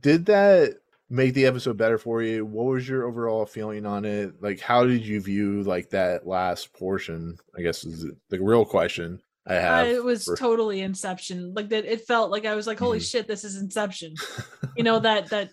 [0.00, 0.74] did that
[1.08, 2.44] make the episode better for you?
[2.44, 4.42] What was your overall feeling on it?
[4.42, 7.38] Like how did you view like that last portion?
[7.56, 11.54] I guess is the real question i have I, it was for- totally Inception.
[11.54, 13.10] Like that, it felt like I was like, "Holy Mhm.
[13.10, 14.14] shit, this is Inception."
[14.76, 15.50] you know that that,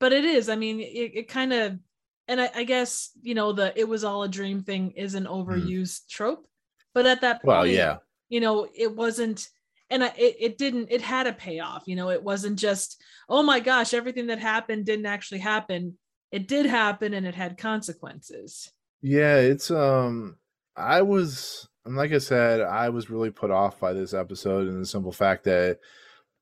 [0.00, 0.48] but it is.
[0.48, 1.78] I mean, it, it kind of,
[2.26, 5.26] and I, I guess you know the "it was all a dream" thing is an
[5.26, 6.46] overused trope,
[6.94, 7.98] but at that point, well yeah
[8.30, 9.48] you know, it wasn't,
[9.90, 10.88] and I, it it didn't.
[10.90, 11.84] It had a payoff.
[11.86, 15.98] You know, it wasn't just, "Oh my gosh, everything that happened didn't actually happen."
[16.32, 18.72] It did happen, and it had consequences.
[19.02, 20.36] Yeah, it's um
[20.74, 24.80] I was and like I said, I was really put off by this episode and
[24.80, 25.80] the simple fact that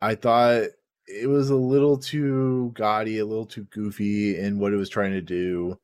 [0.01, 0.65] I thought
[1.07, 5.13] it was a little too gaudy, a little too goofy in what it was trying
[5.13, 5.79] to do.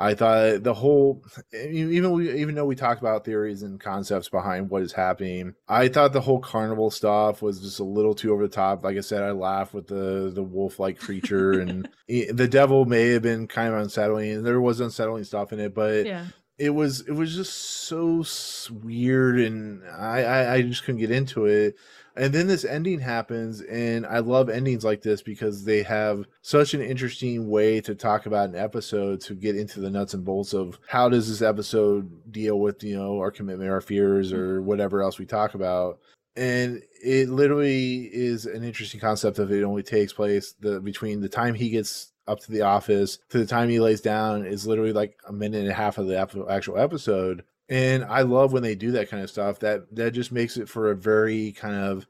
[0.00, 4.70] I thought the whole even we even though we talked about theories and concepts behind
[4.70, 8.46] what is happening, I thought the whole carnival stuff was just a little too over
[8.46, 8.84] the top.
[8.84, 13.08] Like I said, I laughed with the the wolf like creature and the devil may
[13.08, 16.26] have been kind of unsettling and there was unsettling stuff in it, but Yeah.
[16.58, 18.24] It was it was just so
[18.82, 21.76] weird and I, I i just couldn't get into it.
[22.16, 26.74] And then this ending happens and i love endings like this because they have such
[26.74, 30.52] an interesting way to talk about an episode to get into the nuts and bolts
[30.52, 34.66] of how does this episode deal with you know our commitment our fears or mm-hmm.
[34.66, 36.00] whatever else we talk about.
[36.34, 41.28] And it literally is an interesting concept of it only takes place the between the
[41.28, 44.92] time he gets up to the office to the time he lays down is literally
[44.92, 47.44] like a minute and a half of the actual episode.
[47.70, 49.58] And i love when they do that kind of stuff.
[49.60, 52.06] That that just makes it for a very kind of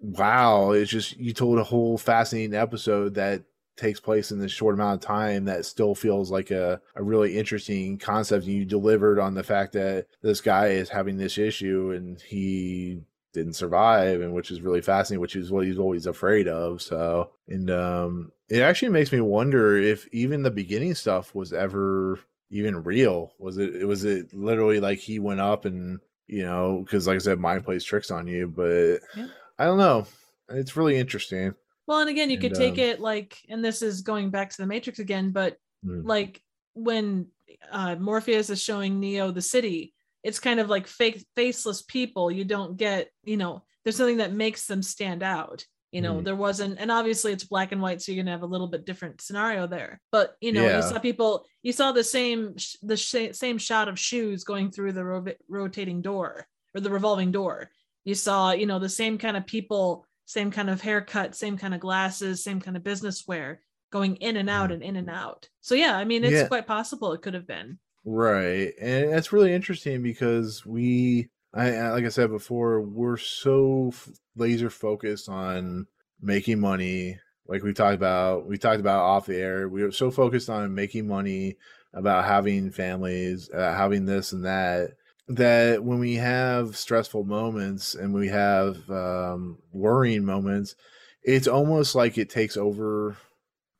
[0.00, 3.42] wow it's just you told a whole fascinating episode that
[3.76, 7.36] takes place in this short amount of time that still feels like a, a really
[7.36, 12.20] interesting concept you delivered on the fact that this guy is having this issue and
[12.22, 13.00] he
[13.32, 17.30] didn't survive and which is really fascinating which is what he's always afraid of so.
[17.48, 22.18] And um it actually makes me wonder if even the beginning stuff was ever
[22.50, 27.06] even real was it was it literally like he went up and you know because
[27.06, 29.26] like i said mind plays tricks on you but Yeah.
[29.58, 30.06] i don't know
[30.50, 31.54] it's really interesting
[31.88, 34.56] Well, and again, you could take um, it like, and this is going back to
[34.58, 36.02] the Matrix again, but Mm.
[36.04, 36.42] like
[36.74, 37.28] when
[37.70, 39.94] uh, Morpheus is showing Neo the city,
[40.24, 42.30] it's kind of like fake, faceless people.
[42.30, 45.64] You don't get, you know, there's something that makes them stand out.
[45.92, 46.24] You know, Mhm.
[46.24, 48.84] there wasn't, and obviously it's black and white, so you're gonna have a little bit
[48.84, 50.00] different scenario there.
[50.12, 50.76] But you know, Yeah.
[50.76, 54.92] you saw people, you saw the same, the sh- same shot of shoes going through
[54.92, 57.70] the ro- rotating door or the revolving door.
[58.04, 61.72] You saw, you know, the same kind of people, same kind of haircut, same kind
[61.72, 63.60] of glasses, same kind of business wear
[63.92, 65.48] going in and out and in and out.
[65.60, 66.48] So yeah, I mean, it's Yeah.
[66.48, 67.78] quite possible it could have been.
[68.04, 68.74] Right.
[68.80, 74.70] And that's really interesting because we I like I said before, we're so f- laser
[74.70, 75.86] focused on
[76.20, 77.18] making money.
[77.46, 79.68] Like we talked about, we talked about off the air.
[79.68, 81.56] We were so focused on making money,
[81.94, 84.90] about having families, uh, having this and that,
[85.28, 90.74] that when we have stressful moments and we have um, worrying moments,
[91.22, 93.16] it's almost like it takes over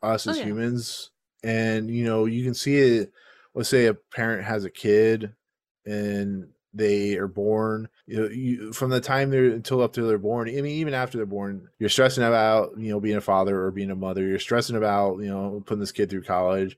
[0.03, 0.45] us Oh, as yeah.
[0.45, 1.11] humans.
[1.43, 3.13] And you know, you can see it
[3.55, 5.35] let's say a parent has a kid
[5.85, 10.19] and they are born you know you, from the time they're until up to they're
[10.19, 13.63] born i mean even after they're born you're stressing about you know being a father
[13.63, 16.77] or being a mother you're stressing about you know putting this kid through college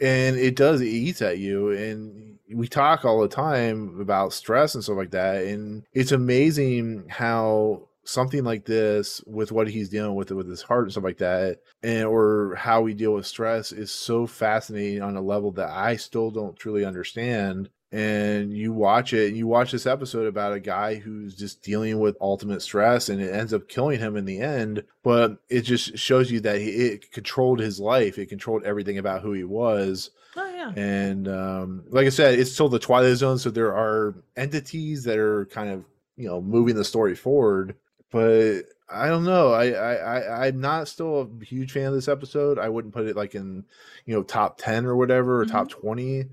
[0.00, 4.74] and it does it eats at you and we talk all the time about stress
[4.74, 10.14] and stuff like that and it's amazing how something like this with what he's dealing
[10.14, 13.70] with with his heart and stuff like that and or how we deal with stress
[13.70, 19.12] is so fascinating on a level that i still don't truly understand and you watch
[19.12, 23.08] it and you watch this episode about a guy who's just dealing with ultimate stress
[23.10, 26.58] and it ends up killing him in the end but it just shows you that
[26.58, 30.72] he, it controlled his life it controlled everything about who he was Oh yeah.
[30.74, 35.18] and um, like I said, it's still the Twilight Zone, so there are entities that
[35.18, 35.84] are kind of
[36.16, 37.76] you know moving the story forward.
[38.10, 39.52] But I don't know.
[39.52, 42.58] I I, I I'm not still a huge fan of this episode.
[42.58, 43.66] I wouldn't put it like in
[44.06, 46.24] you know top ten or whatever or top twenty.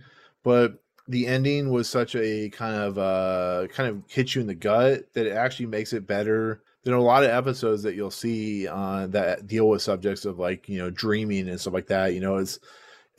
[0.44, 4.56] But the ending was such a kind of uh kind of hits you in the
[4.56, 8.68] gut that it actually makes it better than a lot of episodes that you'll see
[8.68, 12.14] uh, that deal with subjects of like you know dreaming and stuff like that.
[12.14, 12.60] You know, it's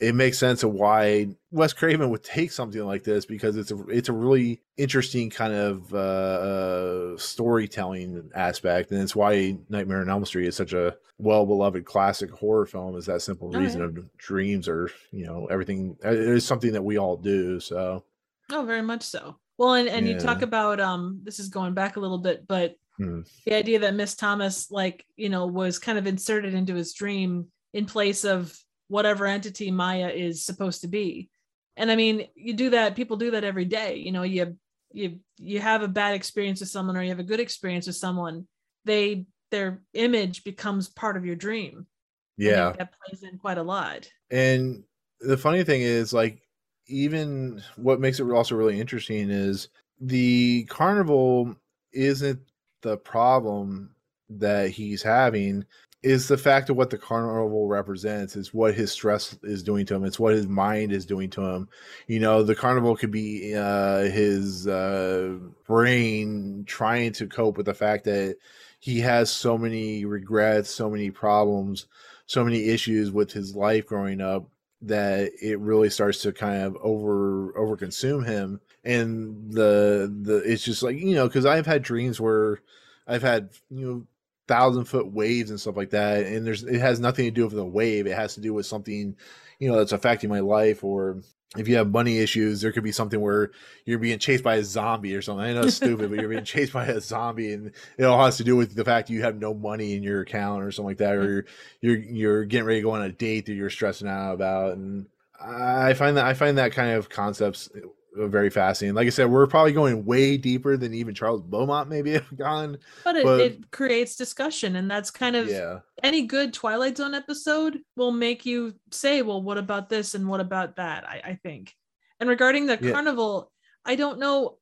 [0.01, 3.77] it makes sense of why Wes Craven would take something like this because it's a
[3.87, 10.09] it's a really interesting kind of uh, uh, storytelling aspect, and it's why Nightmare on
[10.09, 12.95] Elm Street is such a well beloved classic horror film.
[12.97, 13.87] Is that simple Oh, reason yeah.
[13.87, 15.95] of dreams or you know everything?
[16.03, 17.59] It is something that we all do.
[17.59, 18.03] So
[18.51, 19.37] Oh, very much so.
[19.57, 22.75] Well, and, and you talk about um this is going back a little bit, but
[22.97, 23.21] Hmm.
[23.45, 27.47] the idea that Miss Thomas, like, you know, was kind of inserted into his dream
[27.73, 28.55] in place of
[28.91, 31.29] whatever entity Maya is supposed to be.
[31.77, 33.95] And I mean, you do that, people do that every day.
[33.95, 34.57] You know, you
[34.91, 37.95] you you have a bad experience with someone or you have a good experience with
[37.95, 38.47] someone,
[38.83, 41.87] they their image becomes part of your dream.
[42.35, 44.11] Yeah, that plays in quite a lot.
[44.29, 44.83] And
[45.21, 46.41] the funny thing is, like,
[46.87, 49.69] even what makes it also really interesting is
[50.01, 51.55] the carnival
[51.93, 52.41] isn't
[52.81, 53.95] the problem
[54.29, 55.65] that he's having
[56.03, 59.95] is the fact of what the carnival represents is what his stress is doing to
[59.95, 61.69] him it's what his mind is doing to him.
[62.07, 67.73] You know the carnival could be uh his uh brain trying to cope with the
[67.73, 68.37] fact that
[68.79, 71.85] he has so many regrets so many problems
[72.25, 74.47] so many issues with his life growing up
[74.81, 78.59] that it really starts to kind of over over consume him.
[78.83, 82.61] And the the it's just like you know because i've had dreams where
[83.07, 84.07] i've had you know
[84.51, 87.53] thousand foot waves and stuff like that and there's it has nothing to do with
[87.53, 89.15] the wave it has to do with something
[89.59, 91.21] you know that's affecting my life or
[91.55, 93.51] if you have money issues there could be something where
[93.85, 95.45] you're being chased by a zombie or something.
[95.45, 98.35] I know it's stupid but you're being chased by a zombie and it all has
[98.37, 100.97] to do with the fact you have no money in your account or something like
[100.97, 101.47] that or mm.
[101.79, 104.73] you're you're, you're getting ready to go on a date that you're stressing out about
[104.73, 105.05] and
[105.39, 107.69] i find that i find that kind of concepts
[108.13, 112.11] very fascinating like i said we're probably going way deeper than even charles beaumont maybe
[112.11, 116.51] have gone But it, But- it creates discussion, and that's kind of yeah any good
[116.53, 121.07] Twilight Zone episode will make you say, well, what about this and what about that?
[121.07, 121.75] I, I think.
[122.19, 122.91] And regarding the Yeah.
[122.91, 123.51] carnival,
[123.85, 124.57] I don't know.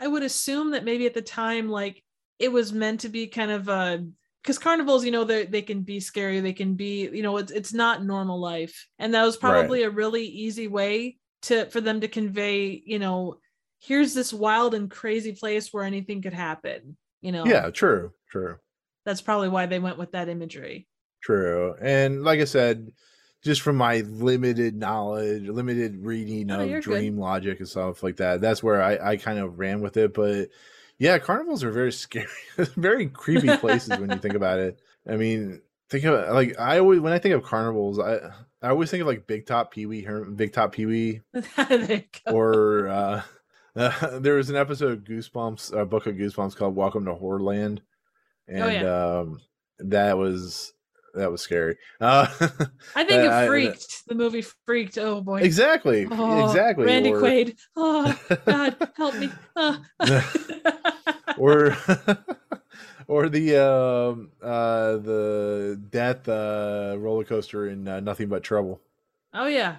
[0.00, 2.02] I- would assume that maybe at the time, like
[2.38, 4.02] it was meant to be kind of a
[4.42, 7.52] because carnivals, you know, they they can be scary, they can be, you know, it's
[7.52, 8.88] it's not normal life.
[8.98, 13.38] And that was probably a really easy way to for them to convey, you know,
[13.80, 16.96] here's this wild and crazy place where anything could happen.
[17.20, 18.58] You know, yeah true true
[19.04, 20.86] that's probably why they went with that imagery.
[21.22, 21.74] True.
[21.80, 22.92] And like I said,
[23.42, 26.90] just from my limited knowledge, limited reading Oh, you're of good.
[26.90, 30.14] dream logic and stuff like that, that's where I, I kind of ran with it.
[30.14, 30.50] But
[30.98, 32.26] yeah, carnivals are very scary,
[32.56, 34.80] very creepy places when you think about it.
[35.08, 38.30] I mean, think of like I always when I think of carnivals, I
[38.62, 40.06] I always think of like Big Top Pee Wee,
[40.36, 41.20] Big Top Pee Wee,
[41.56, 42.32] there you go.
[42.32, 43.22] or uh,
[44.20, 47.80] there was an episode of Goosebumps, a book of Goosebumps called Welcome to Horrorland,
[48.46, 49.18] and Oh, yeah.
[49.20, 49.40] um,
[49.80, 50.72] that was
[51.14, 51.76] that was scary.
[52.00, 52.26] Uh,
[52.96, 54.02] I think I- I- it freaked.
[54.06, 54.96] the movie freaked.
[54.98, 55.40] Oh boy.
[55.40, 56.84] exactly, Oh, exactly.
[56.86, 57.56] Randy or, Quaid.
[57.76, 59.30] Oh God, help me.
[59.56, 59.82] Oh.
[61.36, 61.76] or
[63.08, 68.80] or the um uh the death uh roller coaster in uh, Nothing But Trouble.
[69.34, 69.76] oh yeah,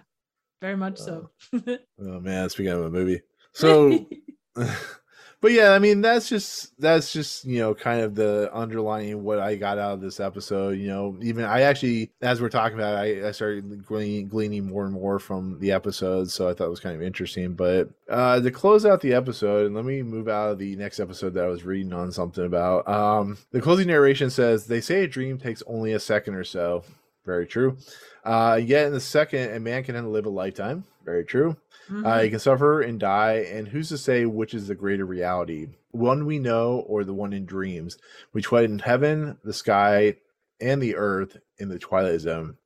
[0.62, 1.30] very much so.
[1.54, 3.22] Oh man, speaking of a movie,
[3.54, 4.08] so.
[5.44, 9.40] but yeah, I mean that's just that's just you know kind of the underlying what
[9.40, 10.80] I got out of this episode.
[10.80, 14.66] You know, even I actually as we're talking about, it, I, I started gleaning, gleaning
[14.66, 17.56] more and more from the episode, so I thought it was kind of interesting.
[17.56, 21.02] But uh, to close out the episode, and let me move out of the next
[21.02, 22.88] episode that I was reading on something about.
[22.88, 26.86] Um, the closing narration says they say a dream takes only a second or so.
[27.26, 27.76] Very true.
[28.24, 30.86] Uh, yet in the second, a man can live a lifetime.
[31.04, 31.58] Very true.
[31.90, 32.06] Mhm.
[32.20, 35.68] Uh, you can suffer and die, and who's to say which is the greater reality?
[35.92, 37.98] One we know, or the one in dreams?
[38.34, 40.16] We twilight in heaven, the sky,
[40.62, 42.58] and the earth in the twilight zone.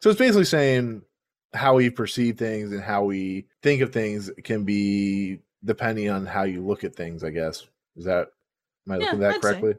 [0.00, 1.02] So it's basically saying
[1.52, 6.42] how we perceive things and how we think of things can be depending on how
[6.44, 7.22] you look at things.
[7.22, 8.28] I guess is that
[8.86, 9.40] am I Yeah, looking at that I'd say.
[9.40, 9.74] correctly?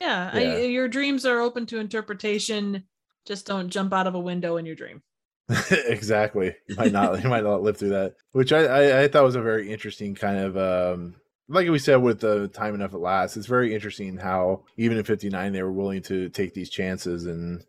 [0.00, 0.48] yeah, yeah.
[0.56, 2.84] I, your dreams are open to interpretation.
[3.26, 5.02] Just don't jump out of a window in your dream.
[5.70, 6.54] exactly.
[6.68, 8.14] You might not you might not live through that.
[8.32, 11.14] Which I, I, I thought was a very interesting kind of um
[11.48, 15.04] like we said with the time enough at last, it's very interesting how even in
[15.04, 17.64] fifty nine they were willing to take these chances and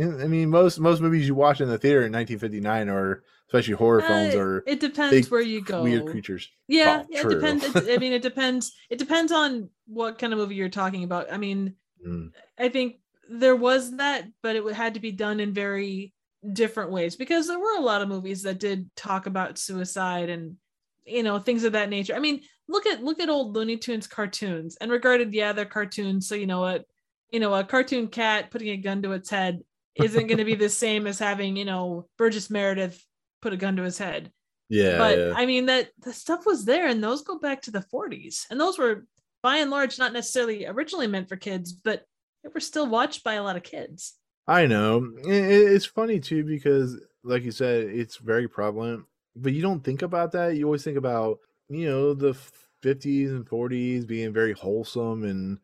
[0.00, 3.22] I mean most most movies you watch in the theater in nineteen fifty nine or
[3.48, 5.82] especially horror films Uh, are it depends where you go.
[5.82, 6.50] weird creatures.
[6.66, 7.64] Yeah, Oh, yeah, it depends.
[7.64, 8.72] It, I mean, it depends.
[8.90, 11.32] It depends on what kind of movie you're talking about.
[11.32, 11.74] I mean,
[12.06, 12.30] Mm.
[12.56, 16.12] I think there was that, but it had to be done in very
[16.52, 20.56] different ways because there were a lot of movies that did talk about suicide and
[21.04, 22.14] you know things of that nature.
[22.14, 26.28] I mean, look at look at old Looney Tunes cartoons and regarded, yeah, they're cartoons,
[26.28, 26.84] so you know what,
[27.30, 29.60] you know, a cartoon cat putting a gun to its head
[29.96, 33.02] isn't going to be the same as having you know Burgess Meredith
[33.42, 34.30] put a gun to his head.
[34.68, 35.32] Yeah, but yeah.
[35.34, 38.60] I mean that the stuff was there, and those go back to the 40s, and
[38.60, 39.06] those were
[39.42, 42.04] by and large not necessarily originally meant for kids, but
[42.42, 44.14] they were still watched by a lot of kids.
[44.48, 45.12] I know.
[45.24, 49.04] It's funny too because, like you said, it's very prevalent.
[49.36, 50.56] But you don't think about that.
[50.56, 51.38] You always think about,
[51.68, 52.34] you know, the
[52.82, 55.58] fifties and forties being very wholesome, and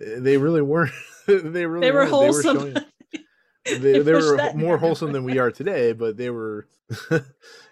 [0.00, 0.92] uh, they really weren't.
[1.26, 2.10] they really They were weren't.
[2.10, 2.56] wholesome.
[2.58, 2.76] showing-
[3.66, 6.66] They they, they were more wholesome than we are today, but they were.
[7.10, 7.22] It,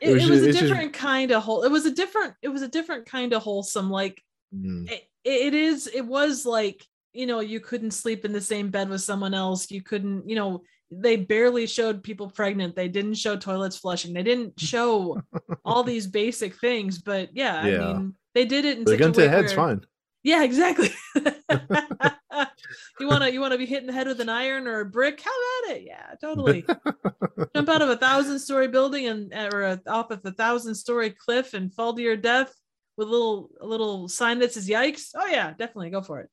[0.01, 1.65] it was was, ju- a it's just- different kind of whole.
[1.65, 2.33] It was a different.
[2.41, 3.91] It was a different kind of wholesome.
[3.91, 4.23] Like
[4.55, 5.87] Mm, it, it is.
[5.87, 9.71] It was like you know you couldn't sleep in the same bed with someone else.
[9.71, 10.29] You couldn't.
[10.29, 12.77] You know they barely showed people pregnant.
[12.77, 14.13] They didn't show toilets flushing.
[14.13, 15.23] They didn't show
[15.65, 16.99] all these basic things.
[17.01, 17.89] But yeah, Yeah.
[17.89, 19.69] I mean they did it in but a such gun a to the head's where-
[19.69, 19.81] fine.
[20.25, 20.91] Yeah, exactly.
[23.01, 25.21] you wanna you wanna be hit in the head with an iron or a brick?
[25.21, 25.31] How
[25.65, 25.83] about it?
[25.85, 26.65] Yeah, totally.
[27.57, 31.11] Jump out of a thousand story building and or a, off of a thousand story
[31.11, 32.53] cliff and fall to your death
[32.97, 36.31] with a little a little sign that says "Yikes!" Oh yeah, definitely go for it.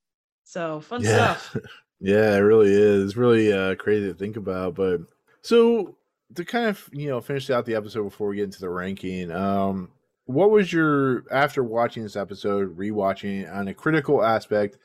[0.49, 1.35] So fun Yeah.
[1.35, 1.57] stuff.
[2.01, 3.03] Yeah, it really is.
[3.03, 4.73] It's really uh, crazy to think about.
[4.73, 5.01] But
[5.41, 5.97] so
[6.33, 9.29] to kind of you know finish out the episode before we get into the ranking,
[9.31, 9.91] um,
[10.23, 14.77] what was your after watching this episode, rewatching on a critical aspect?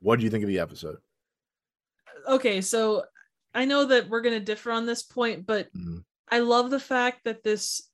[0.00, 0.98] What do you think of the episode?
[2.28, 3.04] Okay, so
[3.52, 6.04] I know that we're gonna differ on this point, but Mhm.
[6.28, 7.90] I love the fact that this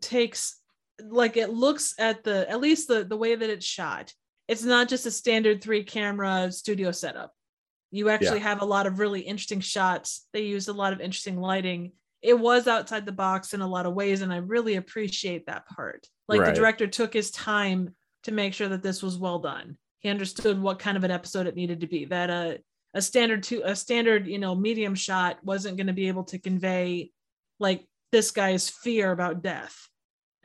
[0.00, 0.60] takes
[1.02, 4.14] like it looks at the at least the the way that it's shot.
[4.48, 7.32] It's not just a standard three camera studio setup.
[7.90, 10.26] You actually have a lot of really interesting shots.
[10.32, 11.92] They used a lot of interesting lighting.
[12.22, 15.66] It was outside the box in a lot of ways, and I really appreciate that
[15.68, 16.06] part.
[16.28, 16.46] Like Right.
[16.54, 19.78] the director took his time to make sure that this was well done.
[20.00, 22.06] He understood what kind of an episode it needed to be.
[22.06, 22.58] That a
[22.94, 26.38] a standard two a standard you know medium shot wasn't going to be able to
[26.38, 27.10] convey
[27.58, 29.88] like this guy's fear about death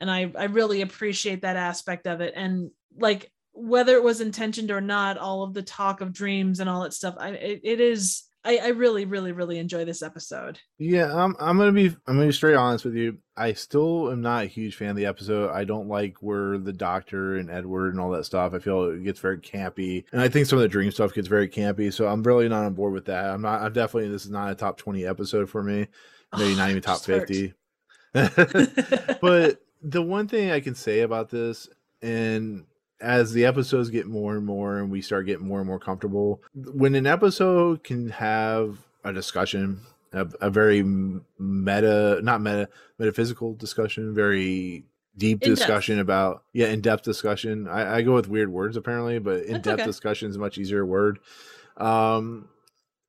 [0.00, 3.30] and i i really appreciate that aspect of it and like
[3.60, 6.94] whether it was intentioned or not all of the talk of dreams and all that
[6.94, 11.36] stuff i it, it is I, I really really really enjoy this episode Yeah, I'm
[11.38, 13.18] I'm gonna be I'm gonna be straight honest with you.
[13.36, 15.50] I still am not a huge fan of the episode.
[15.50, 18.54] I don't like where the doctor and Edward and all that stuff.
[18.54, 21.28] I feel it gets very campy, and I think some of the dream stuff gets
[21.28, 21.92] very campy.
[21.92, 23.26] So I'm really not on board with that.
[23.26, 23.60] I'm not.
[23.60, 25.88] I'm definitely this is not a top twenty episode for me.
[26.36, 27.52] Maybe not even top fifty.
[28.12, 31.68] but the one thing I can say about this,
[32.00, 32.64] and
[33.00, 36.42] as the episodes get more and more, and we start getting more and more comfortable,
[36.54, 39.80] when an episode can have a discussion,
[40.12, 44.84] a, a very meta, not meta, metaphysical discussion, very
[45.16, 45.58] deep In-depth.
[45.58, 47.68] discussion about, yeah, in depth discussion.
[47.68, 49.84] I, I go with weird words apparently, but in-depth okay.
[49.84, 51.18] discussion is a much easier word.
[51.76, 52.48] Um,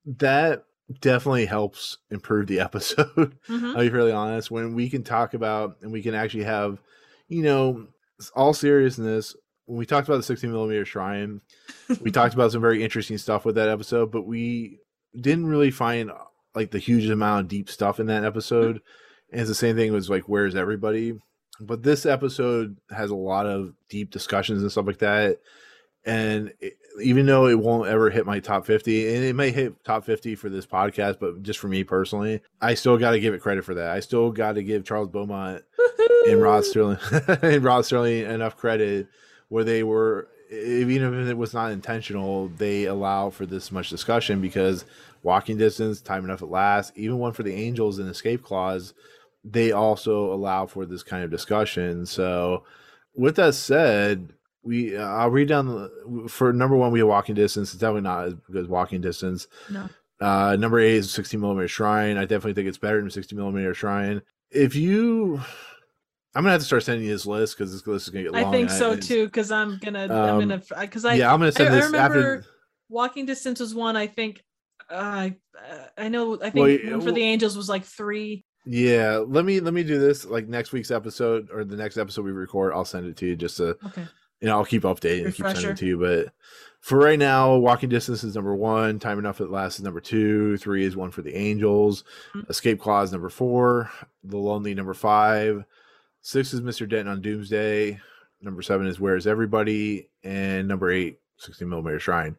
[0.06, 0.66] that
[1.00, 3.38] definitely helps improve the episode.
[3.48, 3.76] Mhm.
[3.76, 4.50] I'll be fairly honest.
[4.52, 6.82] When we can talk about and we can actually have,
[7.28, 7.88] you know,
[8.36, 9.36] all seriousness.
[9.72, 11.40] When we talked about the 16 millimeter shrine,
[12.02, 14.80] we talked about some very interesting stuff with that episode, but we
[15.16, 16.12] didn't really find
[16.54, 18.82] like the huge amount of deep stuff in that episode.
[19.32, 21.14] And it's the same thing was like, where's everybody?
[21.62, 25.40] But this episode has a lot of deep discussions and stuff like that.
[26.04, 29.86] And it, even though it won't ever hit my top 50, and it may hit
[29.86, 33.34] top 50 for this podcast, but just for me personally, I still got to give
[33.34, 33.92] it credit for that.
[33.92, 35.64] I still got to give Charles Beaumont
[36.28, 37.00] and Rod Serling
[37.42, 39.08] and Rod Serling enough credit
[39.52, 44.42] where they were even if it was not intentional, they allow for this much discussion
[44.42, 44.86] because
[45.24, 48.94] walking distance, time enough at last, even one for the Angels and escape clause,
[49.44, 52.06] they also allow for this kind of discussion.
[52.06, 52.64] So,
[53.14, 54.34] with that said,
[54.64, 57.74] we uh, I'll read down the, for number one we have walking distance.
[57.74, 59.48] It's definitely not as good as walking distance.
[59.70, 59.90] no
[60.22, 62.16] Uh, number eight is 60 millimeter shrine.
[62.16, 64.22] I definitely think it's better than 60 millimeter shrine.
[64.52, 65.42] If you,
[66.34, 68.32] I'm gonna have to start sending you this list because this list is gonna get
[68.34, 68.46] long.
[68.46, 71.40] i think so and- too because i'm gonna i'm Um, gonna because i yeah, I'm
[71.40, 72.46] gonna send I this remember- after.
[72.90, 74.44] walking distance was one i think
[74.90, 75.30] uh,
[75.98, 79.44] i know i think Well, yeah, for well- the angels was like three Yeah, let
[79.46, 82.74] me let me do this like next week's episode or the next episode we record.
[82.74, 84.06] I'll send it to you just to okay
[84.40, 85.98] you know I'll keep updating and keep sending it to you.
[86.00, 86.34] But
[86.80, 88.98] for right now, walking distance is number one.
[89.00, 90.58] Time enough at last is number two.
[90.58, 92.04] Three is one for the Angels.
[92.36, 92.50] Mhm.
[92.50, 93.92] Escape clause number four.
[94.24, 95.64] The lonely number five.
[96.22, 96.88] Six is Mr.
[96.88, 98.00] Denton on Doomsday.
[98.42, 100.10] Number seven is Where is Everybody?
[100.24, 102.36] And number eight, 16 millimeter shrine.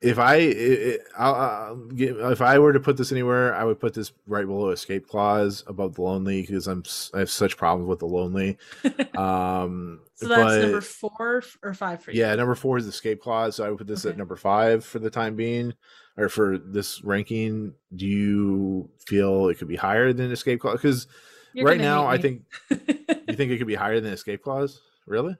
[0.00, 3.78] if I i I'll, I'll get, if I were to put this anywhere, I would
[3.80, 6.82] put this right below escape clause above the lonely because I'm
[7.14, 8.56] I have such problems with the lonely.
[9.20, 12.20] Um, so that's but- number four or five for you.
[12.20, 13.56] Yeah, number four is escape clause.
[13.56, 14.12] So I would put this Okay.
[14.12, 15.74] at number five for the time being,
[16.16, 17.74] or for this ranking.
[17.94, 20.76] Do you feel it could be higher than escape clause?
[20.76, 21.06] Because
[21.54, 22.44] right now, I think.
[23.30, 24.80] you think it could be higher than escape clause.
[25.06, 25.36] Really?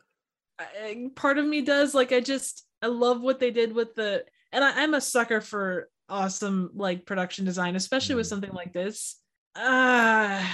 [0.59, 4.24] I- part of me does like I just I love what they did with the
[4.53, 8.30] and I, I'm a sucker for awesome like production design, especially with Mm.
[8.30, 9.16] something like this.
[9.57, 10.45] Uh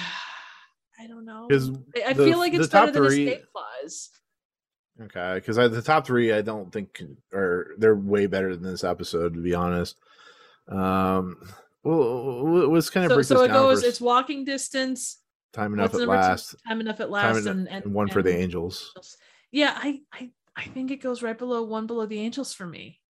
[0.99, 1.47] I don't know.
[1.51, 4.11] I, I the- feel like it's better than three- escape clause.
[5.03, 7.03] Okay, because I the top three, I don't think,
[7.35, 9.35] are they're way better than this episode.
[9.35, 9.95] To be honest,
[10.69, 11.37] um,
[11.85, 13.83] well, let's kind of So, break so it goes.
[13.83, 15.19] It's walking distance.
[15.57, 16.29] Time enough What's at number two?
[16.29, 18.93] last, Time enough at last, and, and, and and one for the and- angels.
[19.51, 23.01] Yeah, I I I think it goes right below one below the angels for me.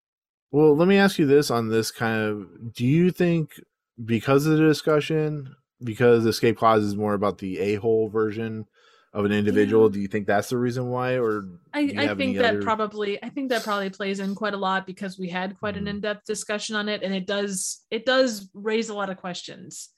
[0.53, 3.61] Well, let me ask you this on this kind of do you think
[4.05, 8.67] because of the discussion, because escape clause is more about the a hole version
[9.13, 9.95] of an individual, Yeah.
[9.95, 11.17] do you think that's the reason why?
[11.19, 14.59] Or I, I think that other- probably I think that probably plays in quite a
[14.59, 15.91] lot because we had quite an Mhm.
[15.91, 19.89] in-depth discussion on it and it does it does raise a lot of questions.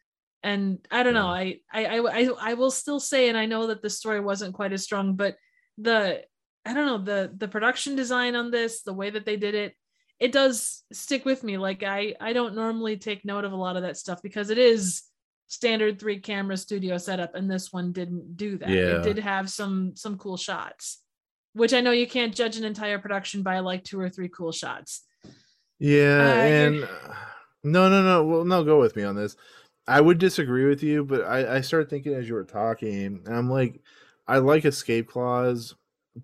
[0.43, 3.83] And I don't know, I, I I I will still say and I know that
[3.83, 5.37] the story wasn't quite as strong, but
[5.79, 6.23] the
[6.65, 9.75] I don't know, the the production design on this, the way that they did it,
[10.21, 11.59] it does stick with me.
[11.59, 14.59] Like I I don't normally take note of a lot of that stuff because it
[14.59, 15.03] is
[15.49, 18.69] standard three camera studio setup and this one didn't do that.
[18.69, 18.99] Yeah.
[18.99, 21.03] It did have some some cool shots
[21.59, 24.53] which I know you can't judge an entire production by like two or three cool
[24.53, 25.05] shots.
[25.79, 26.89] Yeah, Uh, and
[27.65, 28.25] no, no, no.
[28.25, 29.37] Well, no, go with me on this.
[29.89, 33.37] I would disagree with you, but I, I started thinking as you were talking, and
[33.37, 33.81] I'm like,
[34.29, 35.75] I like escape clause,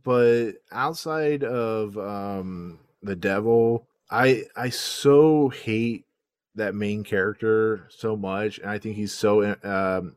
[0.05, 6.05] but outside of um the devil, I I so hate
[6.57, 10.17] that main character so much, and I think he's so um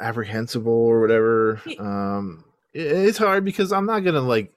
[0.00, 1.60] apprehensible or whatever.
[1.78, 4.52] Um, it- it's hard because I'm not gonna like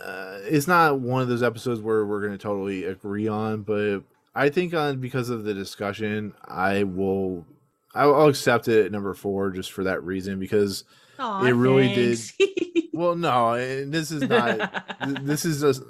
[0.00, 4.00] uh, it's not one of those episodes where we're to totally agree on, but
[4.34, 7.46] I think on because of the discussion, I will
[7.94, 10.84] I'll, accept it at number four just for that reason because
[11.18, 12.18] Aw, It really did-
[12.92, 15.82] well no and this is not th- this is just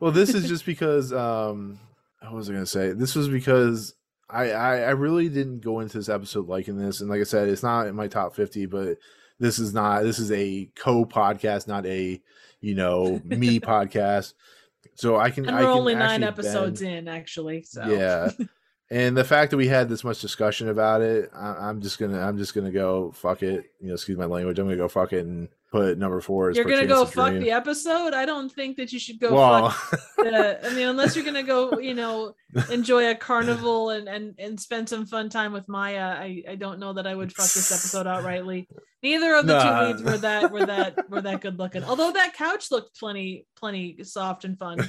[0.00, 1.78] well this is just because um
[2.20, 2.92] what was I going to say?
[2.92, 3.94] This was because
[4.30, 7.48] I, I I really didn't go into this episode liking this and like I said
[7.48, 8.96] it's not in my top 50 but
[9.38, 12.20] this is not this is a co podcast not a
[12.60, 14.32] you know me podcast
[14.94, 17.62] so I can and we're can only nine episodes bend- in, actually.
[17.62, 17.86] So.
[17.86, 18.30] Yeah.
[18.90, 22.20] And the fact that we had this much discussion about it I, i'm just gonna
[22.20, 23.72] i'm just gonna go fuck it.
[23.80, 24.58] You know excuse my language.
[24.58, 27.42] I'm gonna go fuck it and put number four you're gonna go fuck Dream.
[27.42, 28.14] the episode.
[28.14, 30.00] I don't think that you should go well fuck.
[30.24, 32.34] The, I mean, unless you're gonna go, you know,
[32.70, 36.16] enjoy a carnival and and and spend some fun time with Maya.
[36.16, 38.68] I I don't know that I would fuck this episode outrightly.
[39.02, 39.80] Neither of the Nah.
[39.80, 41.82] two leads were that were that were that good looking.
[41.82, 44.80] Although that couch looked plenty plenty soft and fun.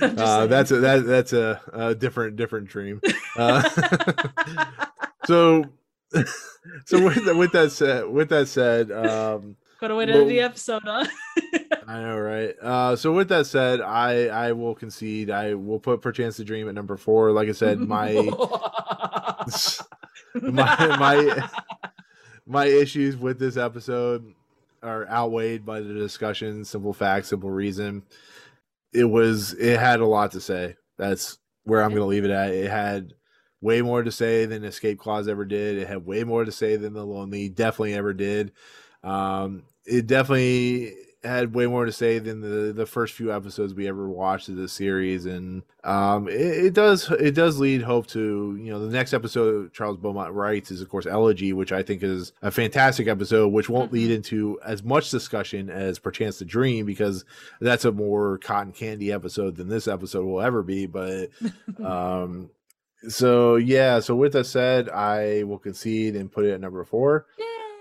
[0.00, 3.00] uh, that's a that, that's a, a different different dream
[3.36, 3.68] uh,
[5.26, 5.64] so
[6.86, 10.82] so with, that- with that said with that said um Gotta wait into the episode,
[10.86, 11.06] huh?
[11.86, 12.54] I know, right?
[12.62, 15.28] Uh, so with that said, I I will concede.
[15.30, 17.30] I will put Perchance to Dream at number four.
[17.32, 18.14] Like I said, my
[20.42, 21.48] my my
[22.46, 24.32] my issues with this episode
[24.82, 26.64] are outweighed by the discussion.
[26.64, 28.02] Simple fact, simple reason.
[28.92, 30.76] It was it had a lot to say.
[30.96, 32.50] That's where I'm going to leave it at.
[32.52, 33.12] It had
[33.66, 35.76] way more to say than Escape Clause ever did.
[35.76, 38.52] It had way more to say than The Lonely definitely ever did.
[39.02, 40.94] Um, it definitely
[41.24, 44.54] had way more to say than the the first few episodes we ever watched of
[44.54, 48.92] this series and um it, it does it does lead hope to you know the
[48.92, 53.08] next episode charles beaumont writes is of course elegy which i think is a fantastic
[53.08, 54.14] episode which won't lead Mhm.
[54.16, 57.24] into as much discussion as perchance to dream because
[57.60, 61.30] that's a more cotton candy episode than this episode will ever be but
[61.84, 62.50] um
[63.08, 67.26] so yeah so with that said i will concede and put it at number four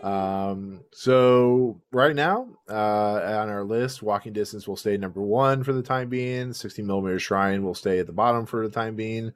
[0.06, 5.74] um, so right now, uh, on our list, walking distance will stay number one for
[5.74, 6.54] the time being.
[6.54, 9.34] 60 millimeter shrine will stay at the bottom for the time being,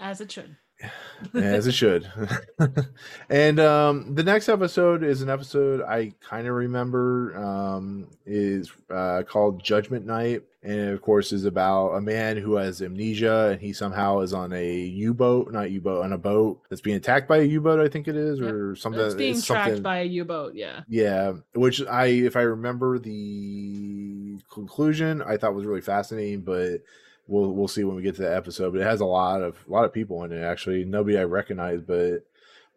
[0.00, 0.56] As it should.
[1.34, 2.10] as it should.
[3.30, 7.38] and um, the next episode is an episode I kind of remember.
[7.38, 12.82] Um, is uh, called Judgment Night, and of course is about a man who has
[12.82, 16.96] amnesia, and he somehow is on a U-boat, not U-boat, on a boat that's being
[16.96, 17.78] attacked by a U-boat.
[17.80, 18.52] I think it is, Yep.
[18.52, 19.00] or something.
[19.00, 20.54] It's being it's tracked something- by a U-boat.
[20.56, 20.80] Yeah.
[20.88, 26.82] yeah, which I, if I remember the conclusion, I thought was really fascinating, but
[27.26, 28.72] we'll we'll see when we get to the episode.
[28.72, 30.42] But it has a lot of a lot of people in it.
[30.42, 32.24] Actually, nobody I recognize, but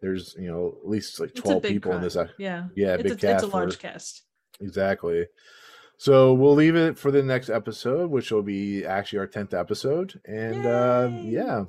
[0.00, 2.16] there's you know at least like twelve big people in this.
[2.16, 2.68] uh, Yeah.
[2.74, 4.22] Yeah, It's big a, it's cast a large for- cast.
[4.60, 5.26] Exactly.
[6.02, 10.20] So we'll leave it for the next episode, which will be actually our tenth episode,
[10.24, 11.66] and uh, yeah,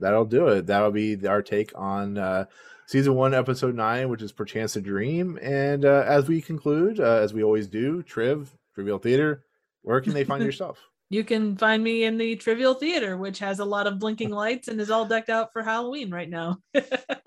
[0.00, 0.66] that'll do it.
[0.66, 2.46] That'll be our take on uh,
[2.88, 7.04] season one, episode nine, which is "Perchance a Dream." And uh, as we conclude, uh,
[7.22, 9.44] as we always do, Triv Trivial Theater,
[9.82, 10.80] where can they find yourself?
[11.08, 14.66] You can find me in the Trivial Theater, which has a lot of blinking lights
[14.66, 16.58] and is all decked out for Halloween right now.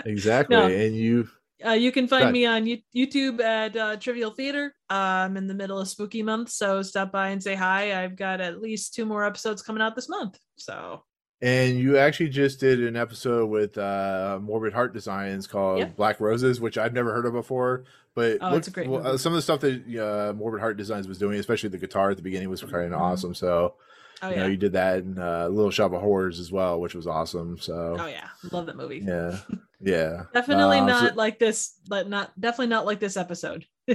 [0.06, 0.66] Exactly, No.
[0.66, 1.30] and you
[1.66, 2.66] Uh, you can find me on
[2.96, 4.74] YouTube at uh, Trivial Theater.
[4.90, 8.02] I'm in the middle of spooky month, so stop by and say hi.
[8.04, 10.40] I've got at least two more episodes coming out this month.
[10.58, 11.04] So
[11.42, 15.96] and you actually just did an episode with uh, Morbid Heart Designs called Yep.
[15.96, 17.86] Black Roses, which I've never heard of before.
[18.14, 21.18] But Oh, great well, uh, some of the stuff that uh, Morbid Heart Designs was
[21.18, 23.02] doing, especially the guitar at the beginning, was kind of Mhm.
[23.02, 23.34] awesome.
[23.34, 23.76] So
[24.22, 26.80] oh you know, yeah, you did that in uh, Little Shop of Horrors as well,
[26.80, 27.58] which was awesome.
[27.58, 29.04] So oh yeah, love that movie.
[29.06, 29.38] yeah,
[29.82, 33.66] yeah, Definitely Uh, so- not like this, but not definitely not like this episode.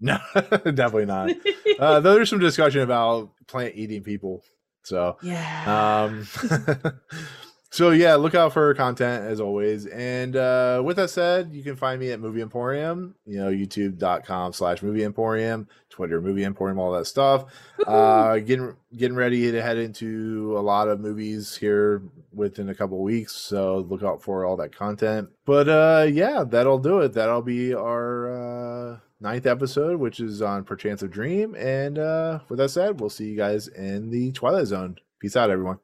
[0.00, 1.30] no, definitely not.
[1.78, 4.42] Uh, though there's some discussion about plant eating people.
[4.82, 6.06] So yeah.
[6.06, 6.26] um
[7.70, 9.86] so yeah look out for content as always.
[9.86, 14.52] And uh with that said you can find me at movie emporium you know youtube.com
[14.52, 17.44] slash movie emporium twitter movie emporium all that stuff.
[17.86, 22.02] Uh getting getting ready to head into a lot of movies here
[22.32, 25.28] within a couple of weeks so look out for all that content.
[25.44, 27.12] But uh yeah that'll do it.
[27.12, 28.32] That'll be our
[28.94, 31.54] uh ninth episode which is on perchance of dream.
[31.54, 34.96] And uh with that said we'll see you guys in the twilight zone.
[35.20, 35.78] Peace out everyone.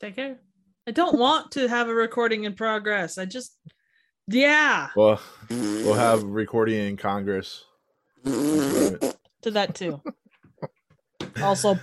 [0.00, 0.38] Take care.
[0.86, 3.18] I don't want to have a recording in progress.
[3.18, 3.56] I just,
[4.26, 7.64] yeah, well we'll have recording in congress
[8.24, 9.14] to
[9.44, 10.00] that too.
[11.42, 11.74] Also,